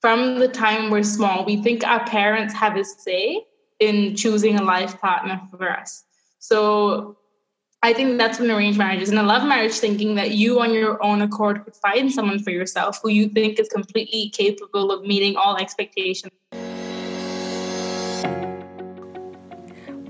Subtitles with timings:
[0.00, 3.44] from the time we're small, we think our parents have a say
[3.80, 6.04] in choosing a life partner for us.
[6.38, 7.16] So
[7.82, 9.10] I think that's an arranged marriage is.
[9.10, 12.50] In a love marriage, thinking that you on your own accord could find someone for
[12.50, 16.32] yourself who you think is completely capable of meeting all expectations.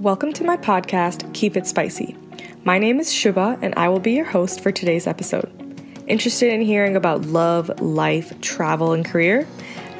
[0.00, 2.14] Welcome to my podcast, Keep It Spicy.
[2.62, 5.50] My name is Shubha, and I will be your host for today's episode.
[6.06, 9.46] Interested in hearing about love, life, travel, and career?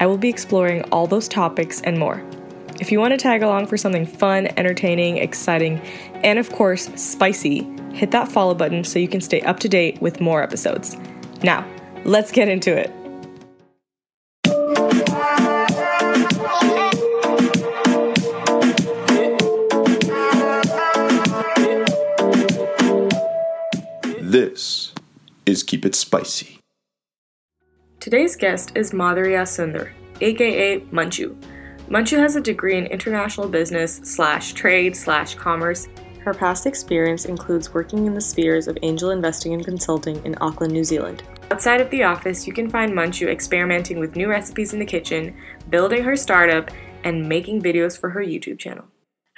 [0.01, 2.25] I will be exploring all those topics and more.
[2.81, 5.81] If you want to tag along for something fun, entertaining, exciting,
[6.23, 10.01] and of course, spicy, hit that follow button so you can stay up to date
[10.01, 10.97] with more episodes.
[11.43, 11.67] Now,
[12.05, 12.93] let's get into it.
[24.21, 24.93] This
[25.47, 26.58] is Keep It Spicy.
[28.01, 31.37] Today's guest is Madhurya Sundar, aka Manju.
[31.89, 35.89] Manju has a degree in international business slash trade slash commerce.
[36.21, 40.73] Her past experience includes working in the spheres of angel investing and consulting in Auckland,
[40.73, 41.25] New Zealand.
[41.51, 45.37] Outside of the office, you can find Manju experimenting with new recipes in the kitchen,
[45.69, 46.71] building her startup,
[47.03, 48.85] and making videos for her YouTube channel.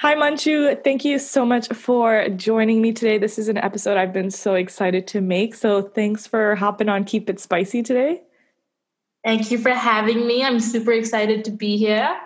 [0.00, 0.84] Hi, Manju.
[0.84, 3.16] Thank you so much for joining me today.
[3.16, 5.54] This is an episode I've been so excited to make.
[5.54, 8.20] So, thanks for hopping on Keep It Spicy today.
[9.24, 10.42] Thank you for having me.
[10.42, 12.18] I'm super excited to be here.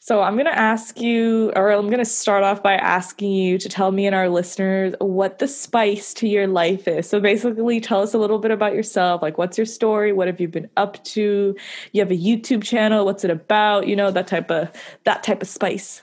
[0.00, 3.56] So I'm going to ask you, or I'm going to start off by asking you
[3.56, 7.08] to tell me and our listeners what the spice to your life is.
[7.08, 9.22] So basically, tell us a little bit about yourself.
[9.22, 10.12] Like, what's your story?
[10.12, 11.56] What have you been up to?
[11.92, 13.06] You have a YouTube channel.
[13.06, 13.86] What's it about?
[13.86, 14.70] You know that type of
[15.04, 16.02] that type of spice.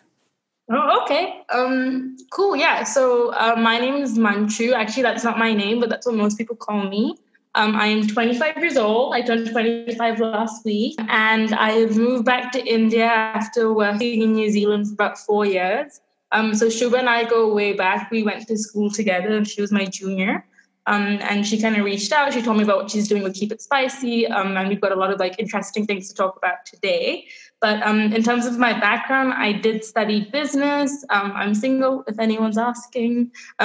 [0.71, 1.43] Oh, okay.
[1.49, 2.55] Um, cool.
[2.55, 2.83] Yeah.
[2.85, 4.73] So uh, my name is Manju.
[4.73, 7.17] Actually, that's not my name, but that's what most people call me.
[7.53, 9.13] Um, I am 25 years old.
[9.13, 14.49] I turned 25 last week, and I moved back to India after working in New
[14.49, 15.99] Zealand for about four years.
[16.31, 18.09] Um, so Shubha and I go way back.
[18.09, 20.45] We went to school together, she was my junior.
[20.87, 22.33] Um, and she kind of reached out.
[22.33, 24.91] She told me about what she's doing with Keep It Spicy, um, and we've got
[24.91, 27.27] a lot of like interesting things to talk about today.
[27.61, 31.05] But um, in terms of my background, I did study business.
[31.11, 33.31] Um, I'm single, if anyone's asking.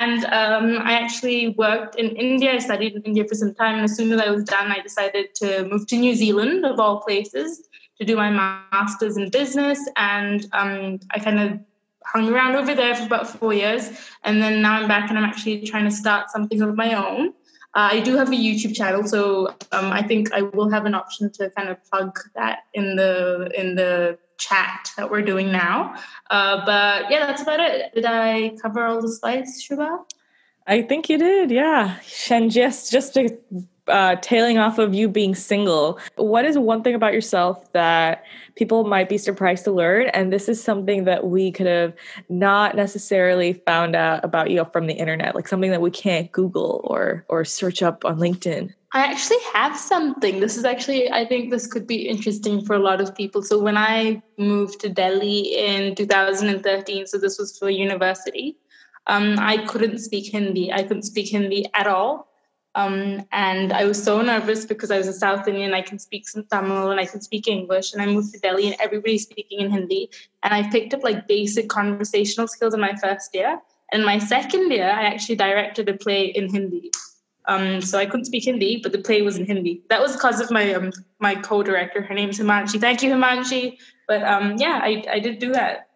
[0.00, 2.54] And um, I actually worked in India.
[2.54, 3.74] I studied in India for some time.
[3.74, 6.80] And as soon as I was done, I decided to move to New Zealand, of
[6.80, 7.68] all places,
[7.98, 9.78] to do my master's in business.
[9.96, 11.60] And um, I kind of
[12.06, 13.90] hung around over there for about four years.
[14.24, 17.34] And then now I'm back and I'm actually trying to start something of my own.
[17.74, 20.94] Uh, I do have a YouTube channel, so um, I think I will have an
[20.94, 25.94] option to kind of plug that in the in the chat that we're doing now.
[26.30, 27.94] Uh, but yeah, that's about it.
[27.94, 30.04] Did I cover all the slides, Shubha?
[30.66, 31.96] I think you did, yeah.
[32.30, 33.38] And just just to
[33.88, 38.84] uh, tailing off of you being single, what is one thing about yourself that people
[38.84, 40.08] might be surprised to learn?
[40.08, 41.94] And this is something that we could have
[42.28, 46.80] not necessarily found out about you from the internet, like something that we can't Google
[46.84, 48.72] or or search up on LinkedIn.
[48.94, 50.40] I actually have something.
[50.40, 53.42] This is actually, I think this could be interesting for a lot of people.
[53.42, 58.58] So, when I moved to Delhi in 2013, so this was for university,
[59.06, 60.72] um, I couldn't speak Hindi.
[60.72, 62.31] I couldn't speak Hindi at all.
[62.74, 65.74] Um, and I was so nervous because I was a South Indian.
[65.74, 67.92] I can speak some Tamil and I can speak English.
[67.92, 70.10] And I moved to Delhi and everybody's speaking in Hindi.
[70.42, 73.60] And I picked up like basic conversational skills in my first year.
[73.92, 76.90] And my second year, I actually directed a play in Hindi.
[77.46, 79.82] Um, so I couldn't speak Hindi, but the play was in Hindi.
[79.90, 82.00] That was because of my um, my co-director.
[82.00, 82.80] Her name's Himanshi.
[82.80, 83.78] Thank you, Himanshi.
[84.08, 85.88] But um, yeah, I, I did do that.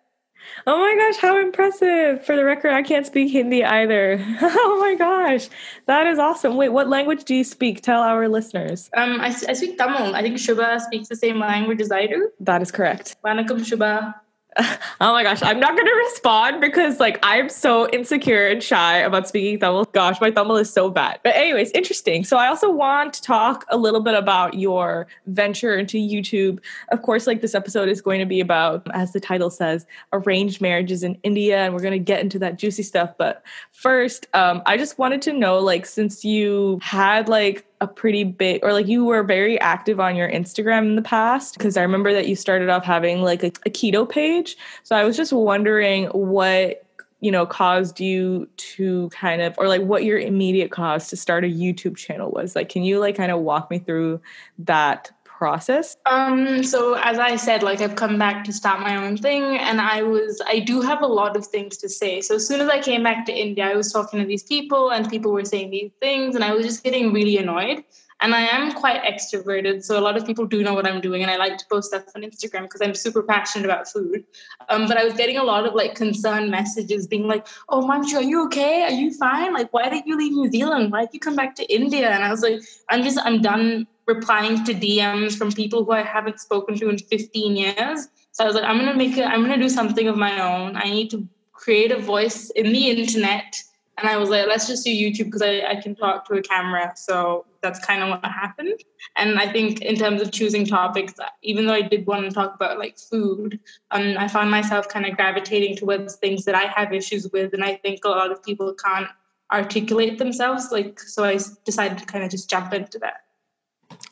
[0.67, 2.25] Oh my gosh, how impressive.
[2.25, 4.19] For the record, I can't speak Hindi either.
[4.43, 5.49] oh my gosh,
[5.87, 6.57] that is awesome.
[6.57, 7.83] Wait, what language do you speak?
[7.83, 8.91] Tell our listeners.
[8.97, 10.15] Um, I, I speak Tamil.
[10.15, 12.31] I think Shubha speaks the same language as I do.
[12.41, 13.17] That is correct.
[13.25, 14.15] Vanakkam Shubha.
[15.01, 19.29] oh my gosh, I'm not gonna respond because like I'm so insecure and shy about
[19.29, 19.85] speaking Tamil.
[19.93, 21.21] Gosh, my Tamil is so bad.
[21.23, 22.25] But anyways, interesting.
[22.25, 26.61] So I also want to talk a little bit about your venture into YouTube.
[26.91, 30.61] Of course, like this episode is going to be about, as the title says, arranged
[30.61, 33.13] marriages in India, and we're gonna get into that juicy stuff.
[33.19, 33.43] But
[33.73, 38.73] first, um, I just wanted to know, like, since you had like pretty big or
[38.73, 42.29] like you were very active on your Instagram in the past because I remember that
[42.29, 44.57] you started off having like a, a, keto page.
[44.83, 46.83] So I was just wondering what
[47.21, 51.45] you know caused you to kind of or like what your immediate cause to start
[51.45, 52.55] a YouTube channel was.
[52.57, 54.21] Like can you like kind of walk me through
[54.59, 55.97] that process?
[56.07, 59.81] Um, so as I said, like I've come back to start my own thing and
[59.81, 62.21] I was I do have a lot of things to say.
[62.21, 64.91] So as soon as I came back to India, I was talking to these people
[64.91, 67.85] and people were saying these things and I was just getting really annoyed.
[68.21, 71.23] And I am quite extroverted, so a lot of people do know what I'm doing,
[71.23, 74.25] and I like to post stuff on Instagram because I'm super passionate about food.
[74.71, 78.15] Um, but I was getting a lot of like concerned messages, being like, "Oh, Manju,
[78.15, 78.85] are you okay?
[78.85, 79.53] Are you fine?
[79.53, 80.93] Like, why did you leave New Zealand?
[80.93, 83.87] Why did you come back to India?" And I was like, "I'm just, I'm done
[84.07, 88.47] replying to DMs from people who I haven't spoken to in 15 years." So I
[88.47, 89.27] was like, "I'm gonna make it.
[89.27, 90.75] I'm gonna do something of my own.
[90.77, 93.63] I need to create a voice in the internet."
[93.99, 96.43] And I was like, let's just do YouTube because I, I can talk to a
[96.43, 96.93] camera.
[96.97, 98.81] So that's kind of what happened.
[99.17, 102.55] And I think in terms of choosing topics, even though I did want to talk
[102.55, 103.59] about like food,
[103.91, 107.53] um, I found myself kind of gravitating towards things that I have issues with.
[107.55, 109.09] And I think a lot of people can't
[109.53, 110.69] articulate themselves.
[110.71, 113.23] Like, so I decided to kind of just jump into that.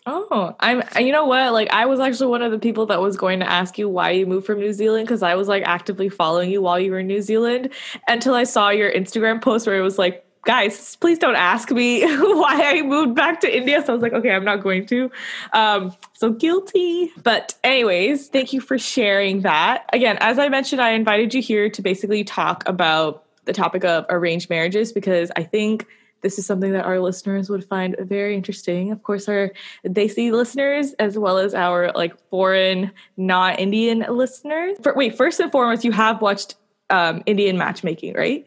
[0.06, 0.82] Oh, I'm.
[0.98, 1.52] You know what?
[1.52, 4.10] Like, I was actually one of the people that was going to ask you why
[4.10, 6.98] you moved from New Zealand because I was like actively following you while you were
[6.98, 7.70] in New Zealand
[8.08, 12.02] until I saw your Instagram post where it was like, guys, please don't ask me
[12.19, 13.82] why I moved back to India.
[13.85, 15.11] So I was like, okay, I'm not going to.
[15.52, 17.12] Um, so guilty.
[17.23, 19.88] But, anyways, thank you for sharing that.
[19.93, 24.06] Again, as I mentioned, I invited you here to basically talk about the topic of
[24.08, 25.87] arranged marriages because I think
[26.23, 28.91] this is something that our listeners would find very interesting.
[28.91, 29.52] Of course, our
[29.87, 34.79] Desi listeners, as well as our like foreign, not Indian listeners.
[34.82, 36.55] For, wait, first and foremost, you have watched
[36.88, 38.46] um, Indian matchmaking, right?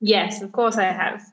[0.00, 1.24] Yes, of course I have.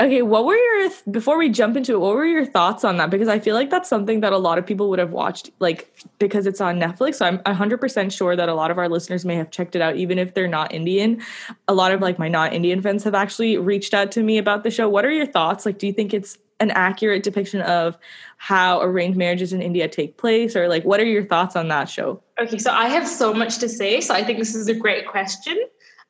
[0.00, 2.00] Okay, what were your before we jump into it?
[2.00, 3.10] What were your thoughts on that?
[3.10, 5.88] Because I feel like that's something that a lot of people would have watched, like
[6.18, 7.16] because it's on Netflix.
[7.16, 9.82] So I'm 100 percent sure that a lot of our listeners may have checked it
[9.82, 11.22] out, even if they're not Indian.
[11.68, 14.64] A lot of like my not Indian friends have actually reached out to me about
[14.64, 14.88] the show.
[14.88, 15.64] What are your thoughts?
[15.64, 17.96] Like, do you think it's an accurate depiction of
[18.36, 21.88] how arranged marriages in India take place, or like what are your thoughts on that
[21.88, 22.20] show?
[22.40, 24.00] Okay, so I have so much to say.
[24.00, 25.56] So I think this is a great question.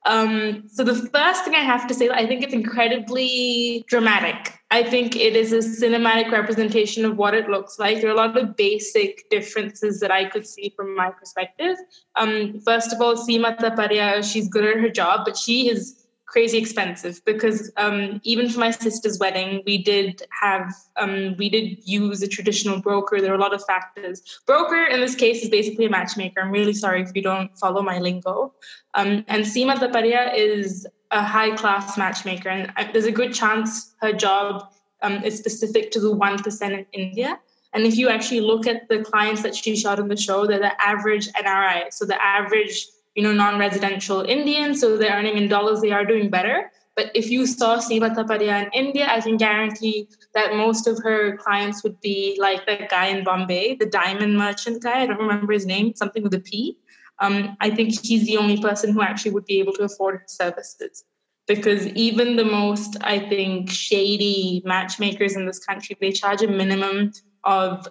[0.06, 4.58] Um, so the first thing I have to say, I think it's incredibly dramatic.
[4.70, 8.00] I think it is a cinematic representation of what it looks like.
[8.00, 11.76] There are a lot of basic differences that I could see from my perspective.
[12.16, 16.03] Um, first of all, Seema Taparia, she's good at her job, but she is
[16.34, 21.78] crazy expensive because um, even for my sister's wedding, we did have um, we did
[21.86, 23.20] use a traditional broker.
[23.20, 24.20] There are a lot of factors.
[24.44, 26.40] Broker in this case is basically a matchmaker.
[26.40, 28.52] I'm really sorry if you don't follow my lingo.
[28.94, 33.94] Um, and Seema Taparia is a high class matchmaker, and uh, there's a good chance
[34.00, 34.72] her job
[35.02, 37.38] um, is specific to the one percent in India.
[37.74, 40.58] And if you actually look at the clients that she shot in the show, they're
[40.70, 41.92] the average NRI.
[41.92, 46.30] So the average you know, non-residential Indians, so they're earning in dollars, they are doing
[46.30, 46.70] better.
[46.96, 51.36] But if you saw Seema Taparia in India, I can guarantee that most of her
[51.36, 55.02] clients would be like that guy in Bombay, the diamond merchant guy.
[55.02, 56.78] I don't remember his name, something with a P.
[57.18, 60.24] Um, I think he's the only person who actually would be able to afford her
[60.26, 61.04] services.
[61.46, 67.12] Because even the most, I think, shady matchmakers in this country, they charge a minimum
[67.42, 67.86] of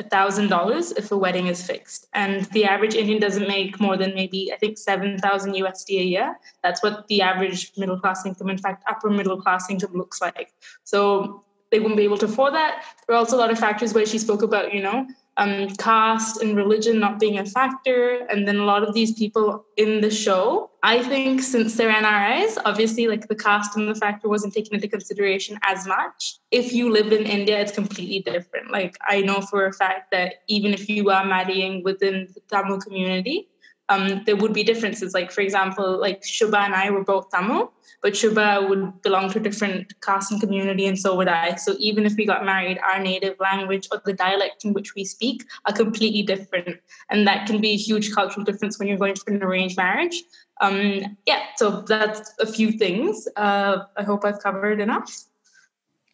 [0.00, 2.06] $1,000 if a wedding is fixed.
[2.14, 6.38] And the average Indian doesn't make more than maybe, I think, 7,000 USD a year.
[6.62, 10.54] That's what the average middle class income, in fact, upper middle class income looks like.
[10.84, 12.84] So they wouldn't be able to afford that.
[13.08, 15.06] There are also a lot of factors where she spoke about, you know,
[15.38, 18.26] um, caste and religion not being a factor.
[18.28, 22.58] And then a lot of these people in the show, I think since they're NRIs,
[22.66, 26.38] obviously like the caste and the factor wasn't taken into consideration as much.
[26.50, 28.70] If you live in India, it's completely different.
[28.70, 32.80] Like I know for a fact that even if you are marrying within the Tamil
[32.80, 33.48] community,
[33.88, 35.14] um, there would be differences.
[35.14, 37.72] Like, for example, like Shubha and I were both Tamil,
[38.02, 41.56] but Shubha would belong to a different caste and community, and so would I.
[41.56, 45.04] So even if we got married, our native language or the dialect in which we
[45.04, 46.80] speak are completely different.
[47.10, 50.22] And that can be a huge cultural difference when you're going for an arranged marriage.
[50.60, 53.26] Um, yeah, so that's a few things.
[53.36, 55.24] Uh, I hope I've covered enough.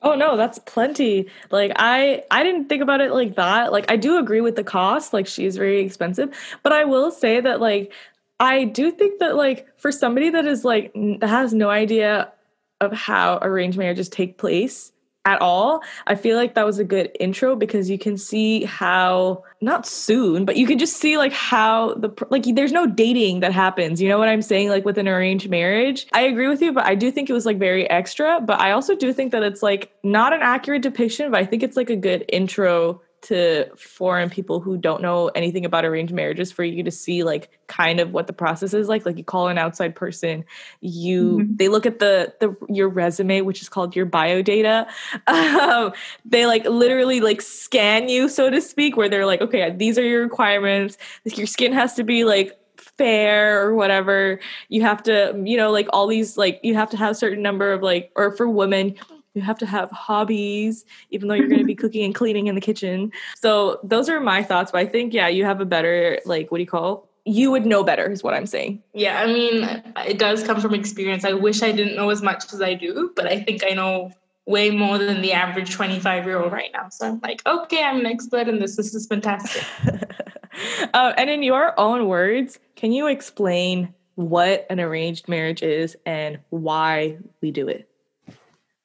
[0.01, 1.29] Oh no, that's plenty.
[1.51, 3.73] Like I I didn't think about it like that.
[3.73, 6.31] Like I do agree with the cost, like she's very expensive,
[6.63, 7.93] but I will say that like
[8.39, 12.33] I do think that like for somebody that is like that has no idea
[12.81, 14.93] of how arranged marriages take place,
[15.25, 15.83] at all.
[16.07, 20.45] I feel like that was a good intro because you can see how not soon,
[20.45, 24.01] but you can just see like how the like there's no dating that happens.
[24.01, 24.71] You know what I'm saying?
[24.71, 26.07] Like with an arranged marriage.
[26.13, 28.73] I agree with you, but I do think it was like very extra, but I
[28.73, 31.91] also do think that it's like not an accurate depiction, but I think it's like
[31.91, 36.83] a good intro to foreign people who don't know anything about arranged marriages for you
[36.83, 39.95] to see like kind of what the process is like like you call an outside
[39.95, 40.45] person
[40.81, 41.57] you mm-hmm.
[41.57, 44.87] they look at the the your resume which is called your bio data
[45.27, 45.93] um,
[46.25, 50.05] they like literally like scan you so to speak where they're like okay these are
[50.05, 55.57] your requirements your skin has to be like fair or whatever you have to you
[55.57, 58.33] know like all these like you have to have a certain number of like or
[58.37, 58.95] for women
[59.35, 62.55] you have to have hobbies, even though you're going to be cooking and cleaning in
[62.55, 63.13] the kitchen.
[63.37, 64.73] So those are my thoughts.
[64.73, 67.09] But I think, yeah, you have a better, like, what do you call?
[67.25, 68.83] You would know better, is what I'm saying.
[68.95, 71.25] Yeah, I mean, it does come from experience.
[71.25, 74.13] I wish I didn't know as much as I do, but I think I know
[74.47, 76.89] way more than the average 25 year old right now.
[76.89, 78.77] So I'm like, okay, I'm an expert in this.
[78.77, 79.63] This is fantastic.
[80.95, 86.39] uh, and in your own words, can you explain what an arranged marriage is and
[86.49, 87.88] why we do it?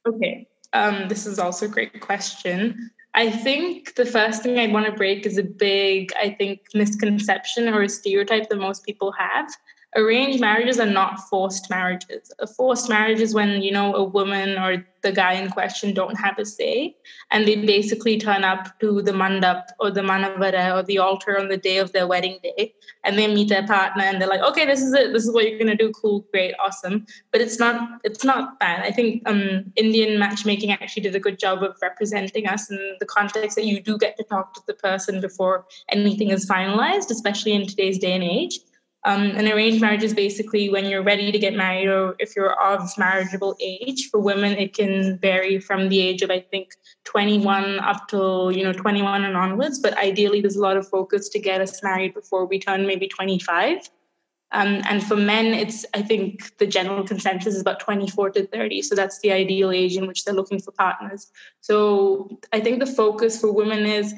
[0.07, 2.91] Okay, um, this is also a great question.
[3.13, 7.67] I think the first thing I want to break is a big, I think, misconception
[7.69, 9.49] or a stereotype that most people have
[9.95, 12.31] arranged marriages are not forced marriages.
[12.39, 16.15] A forced marriage is when, you know, a woman or the guy in question don't
[16.15, 16.95] have a say
[17.29, 21.49] and they basically turn up to the mandap or the manavara or the altar on
[21.49, 22.73] the day of their wedding day
[23.03, 25.11] and they meet their partner and they're like, okay, this is it.
[25.11, 25.91] This is what you're gonna do.
[25.91, 27.05] Cool, great, awesome.
[27.31, 28.85] But it's not it's not bad.
[28.85, 33.05] I think um, Indian matchmaking actually did a good job of representing us in the
[33.05, 37.51] context that you do get to talk to the person before anything is finalized, especially
[37.51, 38.59] in today's day and age.
[39.05, 42.53] Um, an arranged marriage is basically when you're ready to get married or if you're
[42.61, 44.09] of marriageable age.
[44.09, 48.63] For women, it can vary from the age of, I think, 21 up to, you
[48.63, 49.79] know, 21 and onwards.
[49.79, 53.07] But ideally, there's a lot of focus to get us married before we turn maybe
[53.07, 53.89] 25.
[54.53, 58.83] Um, and for men, it's, I think, the general consensus is about 24 to 30.
[58.83, 61.31] So that's the ideal age in which they're looking for partners.
[61.59, 64.13] So I think the focus for women is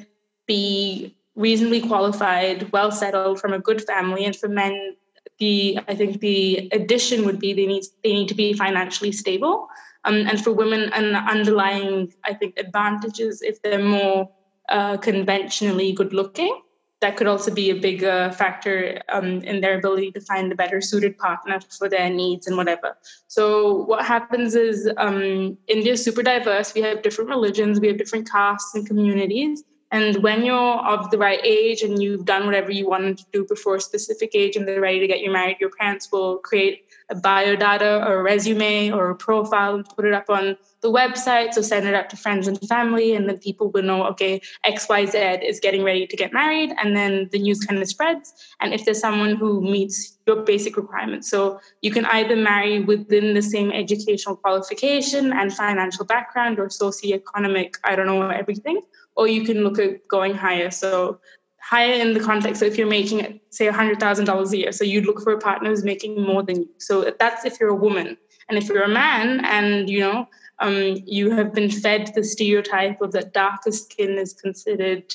[0.46, 4.96] be reasonably qualified, well settled from a good family, and for men,
[5.38, 9.68] the I think the addition would be they need they need to be financially stable,
[10.04, 14.30] um, and for women, an underlying I think advantages if they're more
[14.68, 16.62] uh, conventionally good looking.
[17.02, 20.80] That could also be a bigger factor um, in their ability to find a better
[20.80, 22.96] suited partner for their needs and whatever.
[23.28, 26.72] So what happens is um, India is super diverse.
[26.72, 29.62] We have different religions, we have different castes and communities
[29.96, 33.46] and when you're of the right age and you've done whatever you wanted to do
[33.46, 36.84] before a specific age and they're ready to get you married, your parents will create
[37.08, 41.54] a biodata or a resume or a profile and put it up on the website.
[41.54, 45.42] So send it out to friends and family, and then people will know, okay, XYZ
[45.42, 46.74] is getting ready to get married.
[46.82, 48.34] And then the news kind of spreads.
[48.60, 53.32] And if there's someone who meets your basic requirements, so you can either marry within
[53.32, 58.82] the same educational qualification and financial background or socioeconomic, I don't know, everything
[59.16, 60.70] or you can look at going higher.
[60.70, 61.20] So
[61.60, 64.72] higher in the context of if you're making say $100,000 a year.
[64.72, 66.68] So you'd look for a partner who's making more than you.
[66.78, 68.16] So that's if you're a woman.
[68.48, 70.28] And if you're a man and, you know,
[70.60, 75.12] um, you have been fed the stereotype of that darker skin is considered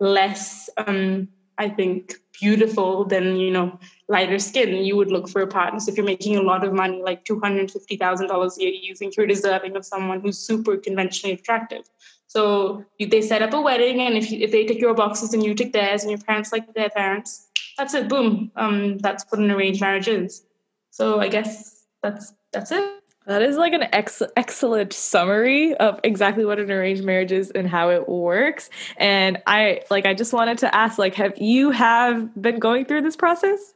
[0.00, 5.46] less, um, I think, beautiful than, you know, lighter skin, you would look for a
[5.46, 5.78] partner.
[5.78, 9.26] So if you're making a lot of money, like $250,000 a year, you think you're
[9.26, 11.84] deserving of someone who's super conventionally attractive.
[12.32, 15.44] So they set up a wedding, and if you, if they tick your boxes and
[15.44, 17.46] you tick theirs, and your parents like their parents,
[17.76, 18.08] that's it.
[18.08, 18.50] Boom.
[18.56, 20.42] Um, that's what an arranged marriage is.
[20.88, 23.02] So I guess that's that's it.
[23.26, 27.68] That is like an ex- excellent summary of exactly what an arranged marriage is and
[27.68, 28.70] how it works.
[28.96, 33.02] And I like I just wanted to ask like have you have been going through
[33.02, 33.74] this process?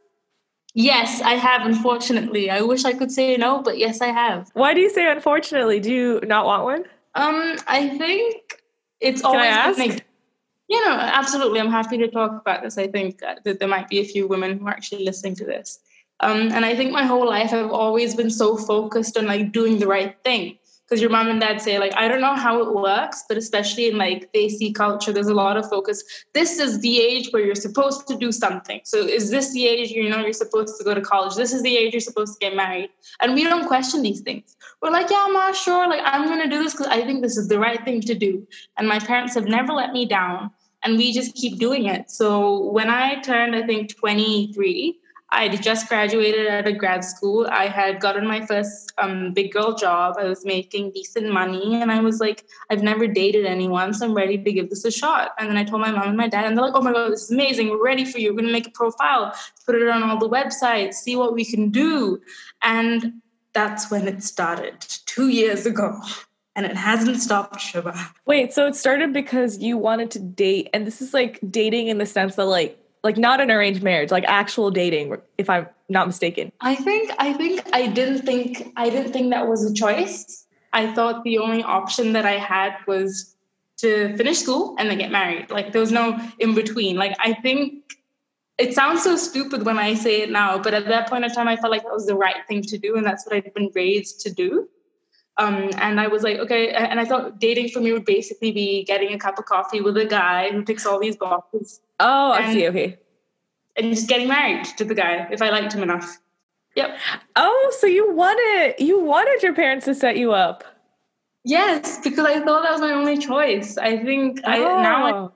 [0.73, 2.49] Yes, I have unfortunately.
[2.49, 4.49] I wish I could say no, but yes I have.
[4.53, 5.79] Why do you say unfortunately?
[5.79, 6.85] Do you not want one?
[7.17, 8.46] Um, I think
[8.99, 9.43] it's Can always.
[9.43, 9.77] I ask?
[9.77, 10.05] Like,
[10.67, 11.59] you know, absolutely.
[11.59, 12.77] I'm happy to talk about this.
[12.77, 15.79] I think that there might be a few women who are actually listening to this.
[16.19, 19.77] Um, and I think my whole life I've always been so focused on like doing
[19.77, 22.73] the right thing because your mom and dad say like i don't know how it
[22.73, 26.03] works but especially in like desi culture there's a lot of focus.
[26.33, 28.81] This is the age where you're supposed to do something.
[28.83, 31.35] So is this the age you know you're supposed to go to college.
[31.35, 32.89] This is the age you're supposed to get married.
[33.21, 34.55] And we don't question these things.
[34.81, 37.47] We're like yeah ma sure like i'm to do this because i think this is
[37.47, 38.47] the right thing to do.
[38.77, 40.51] And my parents have never let me down
[40.83, 42.11] and we just keep doing it.
[42.11, 44.99] So when i turned i think 23
[45.29, 47.47] I just graduated out of grad school.
[47.51, 50.15] I had gotten my first um, big girl job.
[50.17, 54.13] I was making decent money, and I was like, I've never dated anyone, so I'm
[54.13, 55.31] ready to give this a shot.
[55.37, 57.11] And then I told my mom and my dad, and they're like, Oh my god,
[57.11, 57.69] this is amazing!
[57.69, 58.31] We're ready for you.
[58.31, 59.33] We're gonna make a profile,
[59.65, 62.21] put it on all the websites, see what we can do.
[62.61, 65.99] And that's when it started two years ago.
[66.55, 68.11] And it hasn't stopped, Shubha.
[68.25, 71.97] Wait, so it started because you wanted to date, and this is like dating in
[71.97, 76.05] the sense that like like not an arranged marriage like actual dating if i'm not
[76.07, 76.51] mistaken.
[76.59, 80.45] I think i think i didn't think i didn't think that was a choice.
[80.73, 83.33] I thought the only option that i had was
[83.77, 85.49] to finish school and then get married.
[85.49, 86.05] Like there was no
[86.39, 86.97] in between.
[86.97, 87.61] Like i think
[88.57, 91.47] it sounds so stupid when i say it now but at that point in time
[91.47, 93.71] i felt like that was the right thing to do and that's what i'd been
[93.81, 94.67] raised to do
[95.39, 96.71] Um, and I was like, okay.
[96.71, 99.95] And I thought dating for me would basically be getting a cup of coffee with
[99.97, 101.79] a guy who ticks all these boxes.
[101.99, 102.67] Oh, I see.
[102.67, 102.97] Okay.
[103.75, 106.17] And just getting married to the guy if I liked him enough.
[106.75, 106.97] Yep.
[107.35, 110.63] Oh, so you wanted you wanted your parents to set you up.
[111.43, 113.77] Yes, because I thought that was my only choice.
[113.77, 114.51] I think oh.
[114.51, 115.33] I now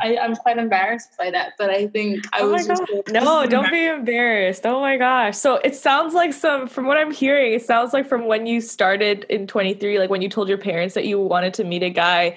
[0.00, 3.70] I am quite embarrassed by that, but I think I oh was just no, don't
[3.70, 4.66] be embarrassed.
[4.66, 5.36] Oh my gosh.
[5.36, 8.60] So it sounds like some from what I'm hearing, it sounds like from when you
[8.60, 11.90] started in 23, like when you told your parents that you wanted to meet a
[11.90, 12.36] guy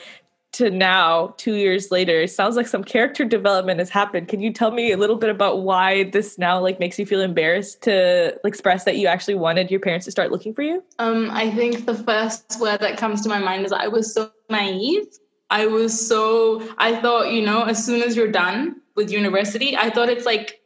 [0.53, 4.29] to now, two years later, it sounds like some character development has happened.
[4.29, 7.19] Can you tell me a little bit about why this now like makes you feel
[7.19, 10.81] embarrassed to express that you actually wanted your parents to start looking for you?
[10.97, 14.31] Um, I think the first word that comes to my mind is I was so
[14.49, 15.07] naive
[15.49, 19.89] I was so, I thought, you know, as soon as you're done with university, I
[19.89, 20.61] thought it's like,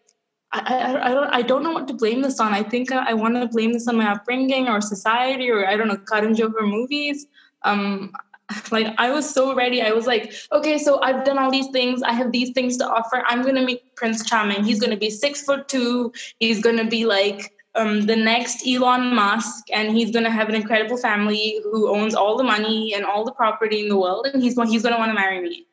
[0.51, 2.53] I, I, I, don't, I don't know what to blame this on.
[2.53, 5.77] I think I, I want to blame this on my upbringing or society or I
[5.77, 7.27] don't know, Karan Johar movies.
[7.63, 8.11] Um,
[8.71, 9.81] like I was so ready.
[9.81, 12.01] I was like, okay, so I've done all these things.
[12.01, 13.23] I have these things to offer.
[13.27, 14.63] I'm gonna meet Prince Charming.
[14.63, 16.11] He's gonna be six foot two.
[16.39, 20.55] He's gonna be like um, the next Elon Musk, and he's going to have an
[20.55, 24.43] incredible family who owns all the money and all the property in the world, and
[24.43, 25.65] he's he's going to want to marry me.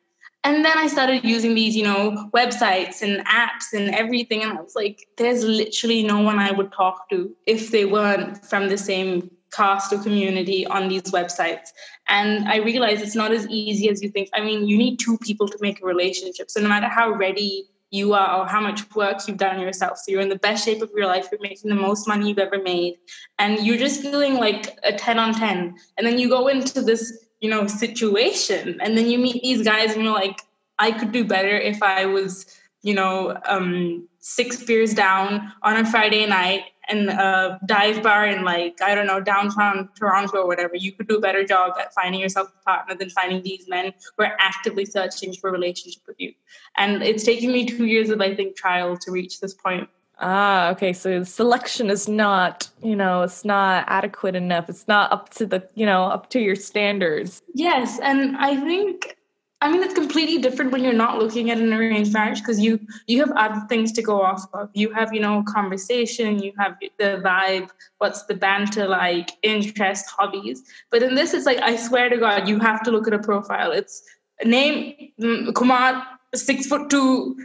[0.43, 4.61] And then I started using these, you know, websites and apps and everything, and I
[4.61, 8.77] was like, there's literally no one I would talk to if they weren't from the
[8.77, 11.69] same caste or community on these websites.
[12.07, 14.29] And I realized it's not as easy as you think.
[14.33, 16.49] I mean, you need two people to make a relationship.
[16.49, 19.97] So no matter how ready you are or how much work you've done yourself.
[19.97, 22.39] So you're in the best shape of your life, you're making the most money you've
[22.39, 22.97] ever made,
[23.39, 25.75] and you're just feeling like a 10 on 10.
[25.97, 29.93] And then you go into this, you know, situation, and then you meet these guys,
[29.93, 30.41] and you're like,
[30.79, 32.45] I could do better if I was,
[32.81, 38.43] you know, um, six beers down on a Friday night and a dive bar in
[38.43, 41.93] like I don't know downtown Toronto or whatever, you could do a better job at
[41.93, 46.03] finding yourself a partner than finding these men who are actively searching for a relationship
[46.07, 46.33] with you.
[46.77, 49.89] And it's taken me two years of I think trial to reach this point.
[50.19, 50.93] Ah, okay.
[50.93, 54.67] So selection is not, you know, it's not adequate enough.
[54.67, 57.41] It's not up to the, you know, up to your standards.
[57.53, 59.16] Yes, and I think
[59.59, 62.79] I mean, it's completely different when you're not looking at an arranged marriage because you
[63.07, 64.69] you have other things to go off of.
[64.73, 70.61] You have, you know, conversation, you have the vibe, what's the banter like, interest, hobbies.
[70.91, 73.19] But in this, it's like I swear to God, you have to look at a
[73.19, 73.71] profile.
[73.71, 74.03] It's
[74.45, 77.35] name mm, Kumar, six foot two,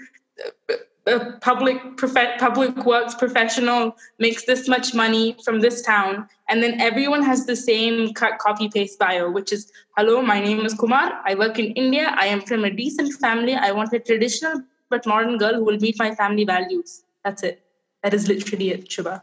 [1.07, 6.81] a public prof- public works professional makes this much money from this town and then
[6.81, 11.21] everyone has the same cut copy paste bio which is hello my name is kumar.
[11.25, 12.15] I work in india.
[12.17, 13.55] I am from a decent family.
[13.55, 17.03] I want a traditional but modern girl who will meet my family values.
[17.25, 17.63] That's it.
[18.03, 19.23] That is literally it Shubha.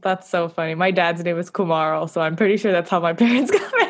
[0.00, 0.74] that's so funny.
[0.74, 2.20] My dad's name is kumar also.
[2.22, 3.87] I'm pretty sure that's how my parents got married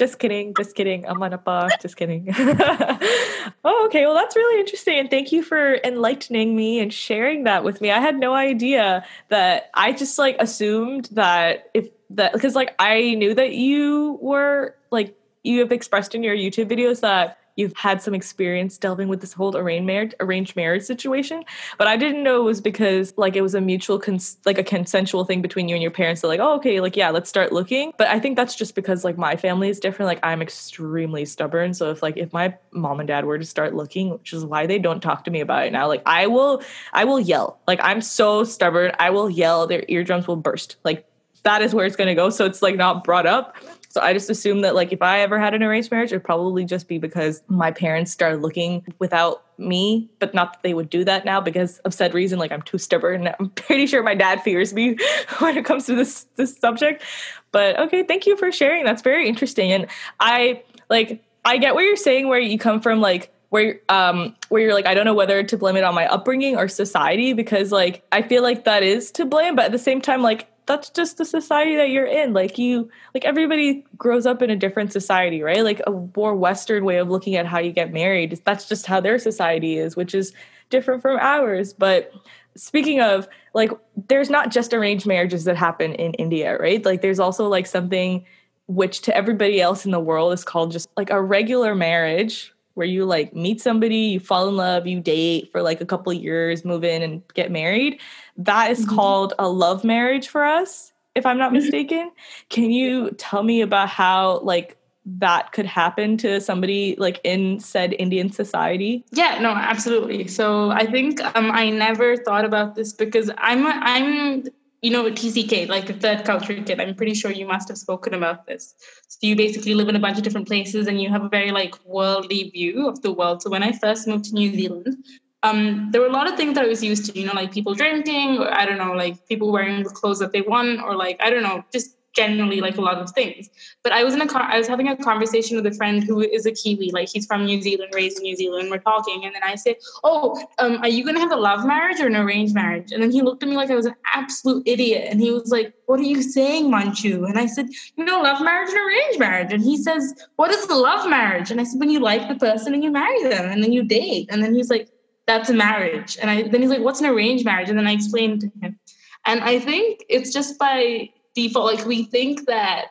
[0.00, 0.54] just kidding.
[0.56, 1.06] Just kidding.
[1.06, 1.68] I'm on a bar.
[1.80, 2.28] Just kidding.
[2.38, 4.06] oh, okay.
[4.06, 4.98] Well, that's really interesting.
[4.98, 7.90] And thank you for enlightening me and sharing that with me.
[7.90, 13.14] I had no idea that I just like assumed that if that, because like I
[13.14, 18.02] knew that you were like, you have expressed in your YouTube videos that you've had
[18.02, 21.44] some experience delving with this whole arranged marriage arranged marriage situation
[21.78, 24.64] but i didn't know it was because like it was a mutual cons- like a
[24.64, 26.20] consensual thing between you and your parents.
[26.20, 27.92] So like oh okay like yeah let's start looking.
[27.98, 30.06] But i think that's just because like my family is different.
[30.06, 31.74] Like i'm extremely stubborn.
[31.74, 34.66] So if like if my mom and dad were to start looking which is why
[34.66, 37.60] they don't talk to me about it now like i will i will yell.
[37.66, 38.92] Like i'm so stubborn.
[38.98, 39.66] I will yell.
[39.66, 40.76] Their eardrums will burst.
[40.84, 41.06] Like
[41.42, 42.30] that is where it's going to go.
[42.30, 43.56] So it's like not brought up
[43.90, 46.64] so I just assume that like if I ever had an arranged marriage, it'd probably
[46.64, 51.02] just be because my parents started looking without me, but not that they would do
[51.04, 52.38] that now because of said reason.
[52.38, 53.28] Like I'm too stubborn.
[53.40, 54.96] I'm pretty sure my dad fears me
[55.40, 57.02] when it comes to this this subject.
[57.50, 58.84] But okay, thank you for sharing.
[58.84, 59.72] That's very interesting.
[59.72, 59.88] And
[60.20, 64.62] I like I get what you're saying where you come from like where um where
[64.62, 67.72] you're like I don't know whether to blame it on my upbringing or society because
[67.72, 70.90] like I feel like that is to blame but at the same time like that's
[70.90, 72.32] just the society that you're in.
[72.32, 75.64] Like you like everybody grows up in a different society right?
[75.64, 79.00] Like a more western way of looking at how you get married that's just how
[79.00, 80.32] their society is which is
[80.70, 81.72] different from ours.
[81.72, 82.12] But
[82.56, 83.70] speaking of like
[84.08, 86.84] there's not just arranged marriages that happen in India right?
[86.84, 88.24] Like there's also like something
[88.66, 92.86] which to everybody else in the world is called just like a regular marriage where
[92.86, 96.64] you like meet somebody, you fall in love, you date for like a couple years,
[96.64, 98.00] move in and get married.
[98.40, 98.94] That is mm-hmm.
[98.94, 101.62] called a love marriage for us, if I'm not mm-hmm.
[101.62, 102.10] mistaken.
[102.48, 107.94] Can you tell me about how like that could happen to somebody like in said
[107.98, 109.04] Indian society?
[109.12, 110.26] Yeah, no, absolutely.
[110.28, 114.44] So I think um, I never thought about this because I'm I'm
[114.82, 117.76] you know, a TCK, like a third culture kid, I'm pretty sure you must have
[117.76, 118.74] spoken about this.
[119.08, 121.50] So you basically live in a bunch of different places and you have a very
[121.50, 123.42] like worldly view of the world.
[123.42, 124.96] So when I first moved to New Zealand,
[125.42, 127.52] um, there were a lot of things that I was used to, you know, like
[127.52, 130.94] people drinking, or I don't know, like people wearing the clothes that they want, or
[130.96, 133.48] like, I don't know, just generally like a lot of things.
[133.82, 136.20] But I was in a car, I was having a conversation with a friend who
[136.20, 138.70] is a Kiwi, like he's from New Zealand, raised in New Zealand.
[138.70, 142.00] We're talking, and then I said, "Oh, um, are you gonna have a love marriage
[142.00, 144.64] or an arranged marriage?" And then he looked at me like I was an absolute
[144.66, 148.20] idiot, and he was like, "What are you saying, Manju?" And I said, "You know,
[148.20, 151.64] love marriage and arranged marriage." And he says, "What is the love marriage?" And I
[151.64, 154.42] said, "When you like the person and you marry them, and then you date." And
[154.42, 154.88] then he's like,
[155.30, 157.92] "That's a marriage." And I then he's like, "What's an arranged marriage?" And then I
[157.92, 158.78] explained to him.
[159.26, 162.86] And I think it's just by default like we think that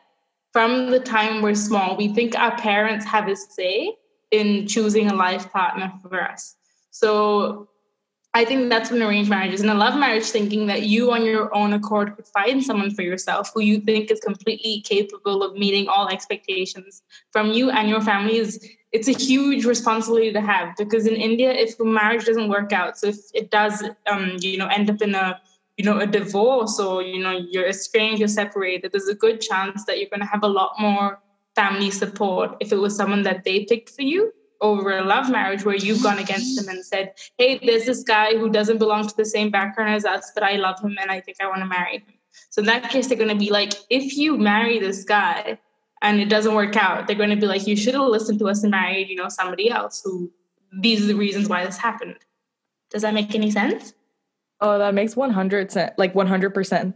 [0.52, 3.94] from the time we're small we think our parents have a say
[4.30, 6.56] in choosing a life partner for us
[6.90, 7.68] so
[8.34, 11.24] i think that's when arranged marriage is in a love marriage thinking that you on
[11.24, 15.54] your own accord could find someone for yourself who you think is completely capable of
[15.54, 20.76] meeting all expectations from you and your family is it's a huge responsibility to have
[20.76, 24.58] because in india if a marriage doesn't work out so if it does um, you
[24.58, 25.40] know end up in a
[25.80, 29.86] you know, a divorce or, you know, you're estranged, you're separated, there's a good chance
[29.86, 31.18] that you're going to have a lot more
[31.54, 35.64] family support if it was someone that they picked for you over a love marriage
[35.64, 39.16] where you've gone against them and said, hey, there's this guy who doesn't belong to
[39.16, 41.66] the same background as us, but I love him and I think I want to
[41.66, 42.02] marry him.
[42.50, 45.58] So in that case, they're going to be like, if you marry this guy
[46.02, 48.48] and it doesn't work out, they're going to be like, you should have listened to
[48.48, 50.30] us and married, you know, somebody else who
[50.72, 52.16] these are the reasons why this happened.
[52.90, 53.94] Does that make any sense?
[54.60, 56.94] Oh, that makes 100 cent, like 100%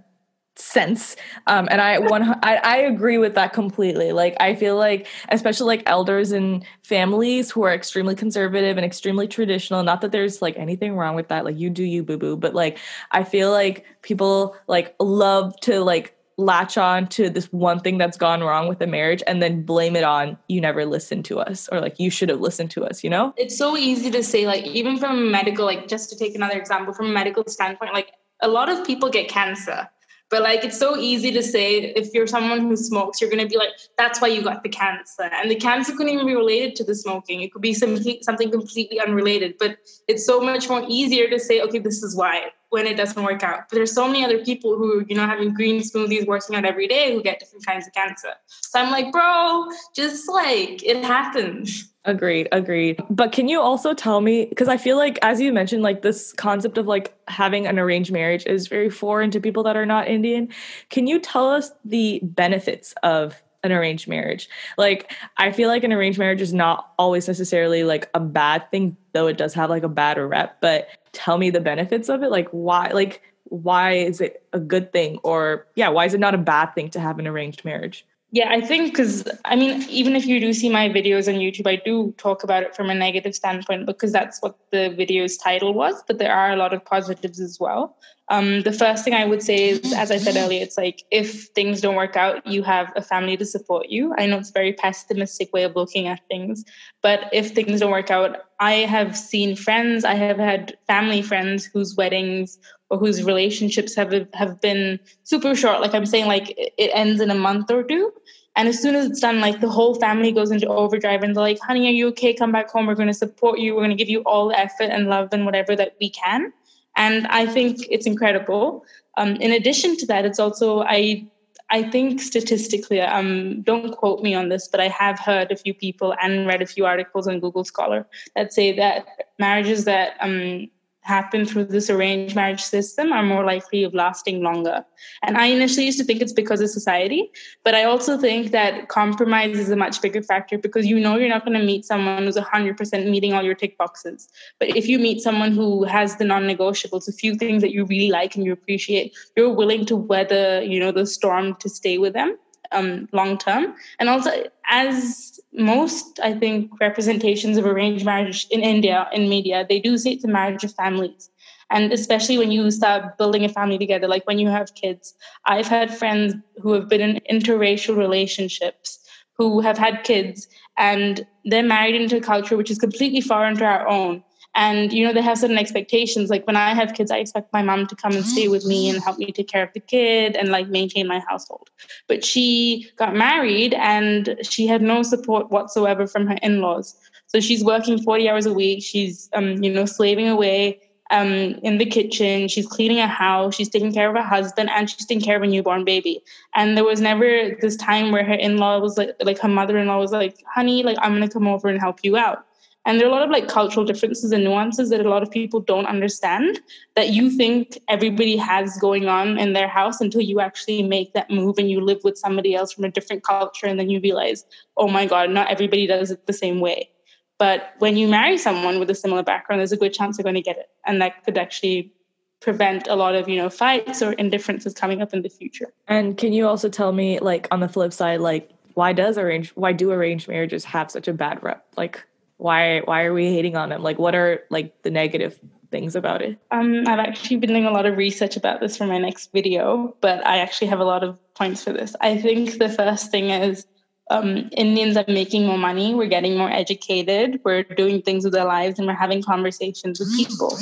[0.56, 1.16] sense.
[1.46, 4.12] Um, and I, one, I, I agree with that completely.
[4.12, 9.26] Like, I feel like, especially like elders and families who are extremely conservative and extremely
[9.26, 11.44] traditional, not that there's like anything wrong with that.
[11.44, 12.78] Like you do you boo boo, but like,
[13.10, 18.16] I feel like people like love to like latch on to this one thing that's
[18.16, 21.68] gone wrong with the marriage and then blame it on you never listened to us
[21.70, 24.46] or like you should have listened to us you know it's so easy to say
[24.46, 27.92] like even from a medical like just to take another example from a medical standpoint
[27.92, 29.88] like a lot of people get cancer
[30.30, 33.56] but like it's so easy to say if you're someone who smokes, you're gonna be
[33.56, 35.30] like, that's why you got the cancer.
[35.32, 37.42] And the cancer couldn't even be related to the smoking.
[37.42, 39.54] It could be something something completely unrelated.
[39.60, 39.76] But
[40.08, 43.44] it's so much more easier to say, okay, this is why when it doesn't work
[43.44, 43.68] out.
[43.70, 46.88] But there's so many other people who, you know, having green smoothies, working out every
[46.88, 48.32] day who get different kinds of cancer.
[48.48, 51.92] So I'm like, bro, just like it happens.
[52.04, 53.00] Agreed, agreed.
[53.08, 56.32] But can you also tell me because I feel like as you mentioned like this
[56.32, 60.08] concept of like having an arranged marriage is very foreign to people that are not
[60.08, 60.48] Indian.
[60.90, 64.48] Can you tell us the benefits of an arranged marriage?
[64.78, 68.96] Like I feel like an arranged marriage is not always necessarily like a bad thing
[69.12, 72.30] though it does have like a bad rep, but tell me the benefits of it
[72.30, 76.34] like why like why is it a good thing or yeah, why is it not
[76.34, 78.06] a bad thing to have an arranged marriage?
[78.34, 81.68] Yeah, I think because I mean, even if you do see my videos on YouTube,
[81.68, 85.72] I do talk about it from a negative standpoint because that's what the video's title
[85.72, 86.02] was.
[86.08, 87.96] But there are a lot of positives as well.
[88.30, 91.44] Um, the first thing I would say is, as I said earlier, it's like if
[91.54, 94.12] things don't work out, you have a family to support you.
[94.18, 96.64] I know it's a very pessimistic way of looking at things,
[97.02, 101.66] but if things don't work out, I have seen friends, I have had family friends
[101.66, 102.58] whose weddings
[102.90, 105.80] or whose relationships have have been super short.
[105.80, 108.12] Like I'm saying, like it ends in a month or two.
[108.56, 111.42] And as soon as it's done, like the whole family goes into overdrive and they're
[111.42, 112.32] like, honey, are you okay?
[112.32, 112.86] Come back home.
[112.86, 113.74] We're going to support you.
[113.74, 116.52] We're going to give you all the effort and love and whatever that we can.
[116.96, 118.84] And I think it's incredible.
[119.16, 121.26] Um, in addition to that, it's also, I
[121.70, 125.74] I think statistically, um, don't quote me on this, but I have heard a few
[125.74, 129.06] people and read a few articles on Google Scholar that say that
[129.38, 130.68] marriages that um,
[131.04, 134.84] happen through this arranged marriage system are more likely of lasting longer.
[135.22, 137.30] And I initially used to think it's because of society,
[137.62, 141.28] but I also think that compromise is a much bigger factor because you know you're
[141.28, 144.28] not going to meet someone who's 100% meeting all your tick boxes.
[144.58, 148.10] But if you meet someone who has the non-negotiables, a few things that you really
[148.10, 152.14] like and you appreciate, you're willing to weather, you know, the storm to stay with
[152.14, 152.38] them
[152.74, 153.74] um, long term.
[153.98, 154.30] And also,
[154.68, 160.12] as most, I think, representations of arranged marriage in India in media, they do say
[160.12, 161.30] it's a marriage of families.
[161.70, 165.14] And especially when you start building a family together, like when you have kids,
[165.46, 168.98] I've had friends who have been in interracial relationships
[169.36, 173.64] who have had kids and they're married into a culture which is completely foreign to
[173.64, 174.22] our own
[174.54, 177.62] and you know they have certain expectations like when i have kids i expect my
[177.62, 180.36] mom to come and stay with me and help me take care of the kid
[180.36, 181.68] and like maintain my household
[182.08, 186.94] but she got married and she had no support whatsoever from her in-laws
[187.26, 190.78] so she's working 40 hours a week she's um, you know slaving away
[191.10, 192.48] um, in the kitchen.
[192.48, 193.54] She's cleaning a house.
[193.54, 196.22] She's taking care of her husband, and she's taking care of a newborn baby.
[196.54, 199.76] And there was never this time where her in law was like, like her mother
[199.78, 202.44] in law was like, "Honey, like I'm gonna come over and help you out."
[202.86, 205.30] And there are a lot of like cultural differences and nuances that a lot of
[205.30, 206.60] people don't understand
[206.96, 211.30] that you think everybody has going on in their house until you actually make that
[211.30, 213.66] move and you live with somebody else from a different culture.
[213.66, 214.44] And then you realize,
[214.76, 216.90] oh my God, not everybody does it the same way.
[217.38, 220.34] But when you marry someone with a similar background, there's a good chance you're going
[220.34, 220.68] to get it.
[220.84, 221.92] And that could actually
[222.40, 225.72] prevent a lot of, you know, fights or indifferences coming up in the future.
[225.88, 229.50] And can you also tell me, like, on the flip side, like, why does arrange
[229.50, 231.64] why do arranged marriages have such a bad rep?
[231.76, 232.04] Like
[232.36, 233.82] why why are we hating on them?
[233.82, 235.38] Like what are like the negative
[235.70, 236.38] things about it?
[236.50, 239.96] Um i've actually been doing a lot of research about this for my next video
[240.00, 241.94] but i actually have a lot of points for this.
[242.00, 243.66] I think the first thing is
[244.10, 248.44] um, Indians are making more money, we're getting more educated, we're doing things with our
[248.44, 250.58] lives, and we're having conversations with people.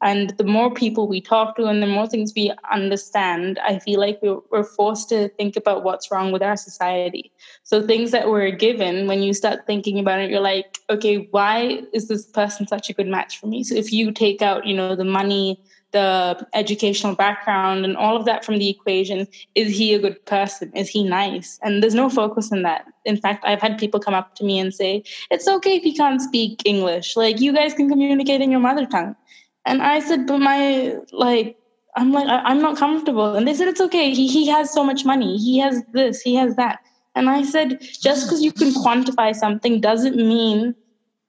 [0.00, 3.98] And the more people we talk to and the more things we understand, I feel
[3.98, 7.32] like we're, we're forced to think about what's wrong with our society.
[7.64, 11.82] So, things that we're given, when you start thinking about it, you're like, okay, why
[11.92, 13.64] is this person such a good match for me?
[13.64, 15.60] So, if you take out, you know, the money,
[15.94, 20.72] the educational background and all of that from the equation is he a good person?
[20.74, 21.58] Is he nice?
[21.62, 22.84] And there's no focus on that.
[23.04, 25.94] In fact i've had people come up to me and say it's okay if you
[25.94, 27.16] can't speak english.
[27.16, 29.14] Like you guys can communicate in your mother tongue.
[29.64, 31.56] And i said but my like
[31.96, 33.34] i'm like I, am not comfortable.
[33.36, 34.12] And they said it's okay.
[34.12, 35.36] He, he has so much money.
[35.38, 36.20] He has this.
[36.20, 36.80] He has that.
[37.14, 40.74] And i said just because you can quantify something doesn't mean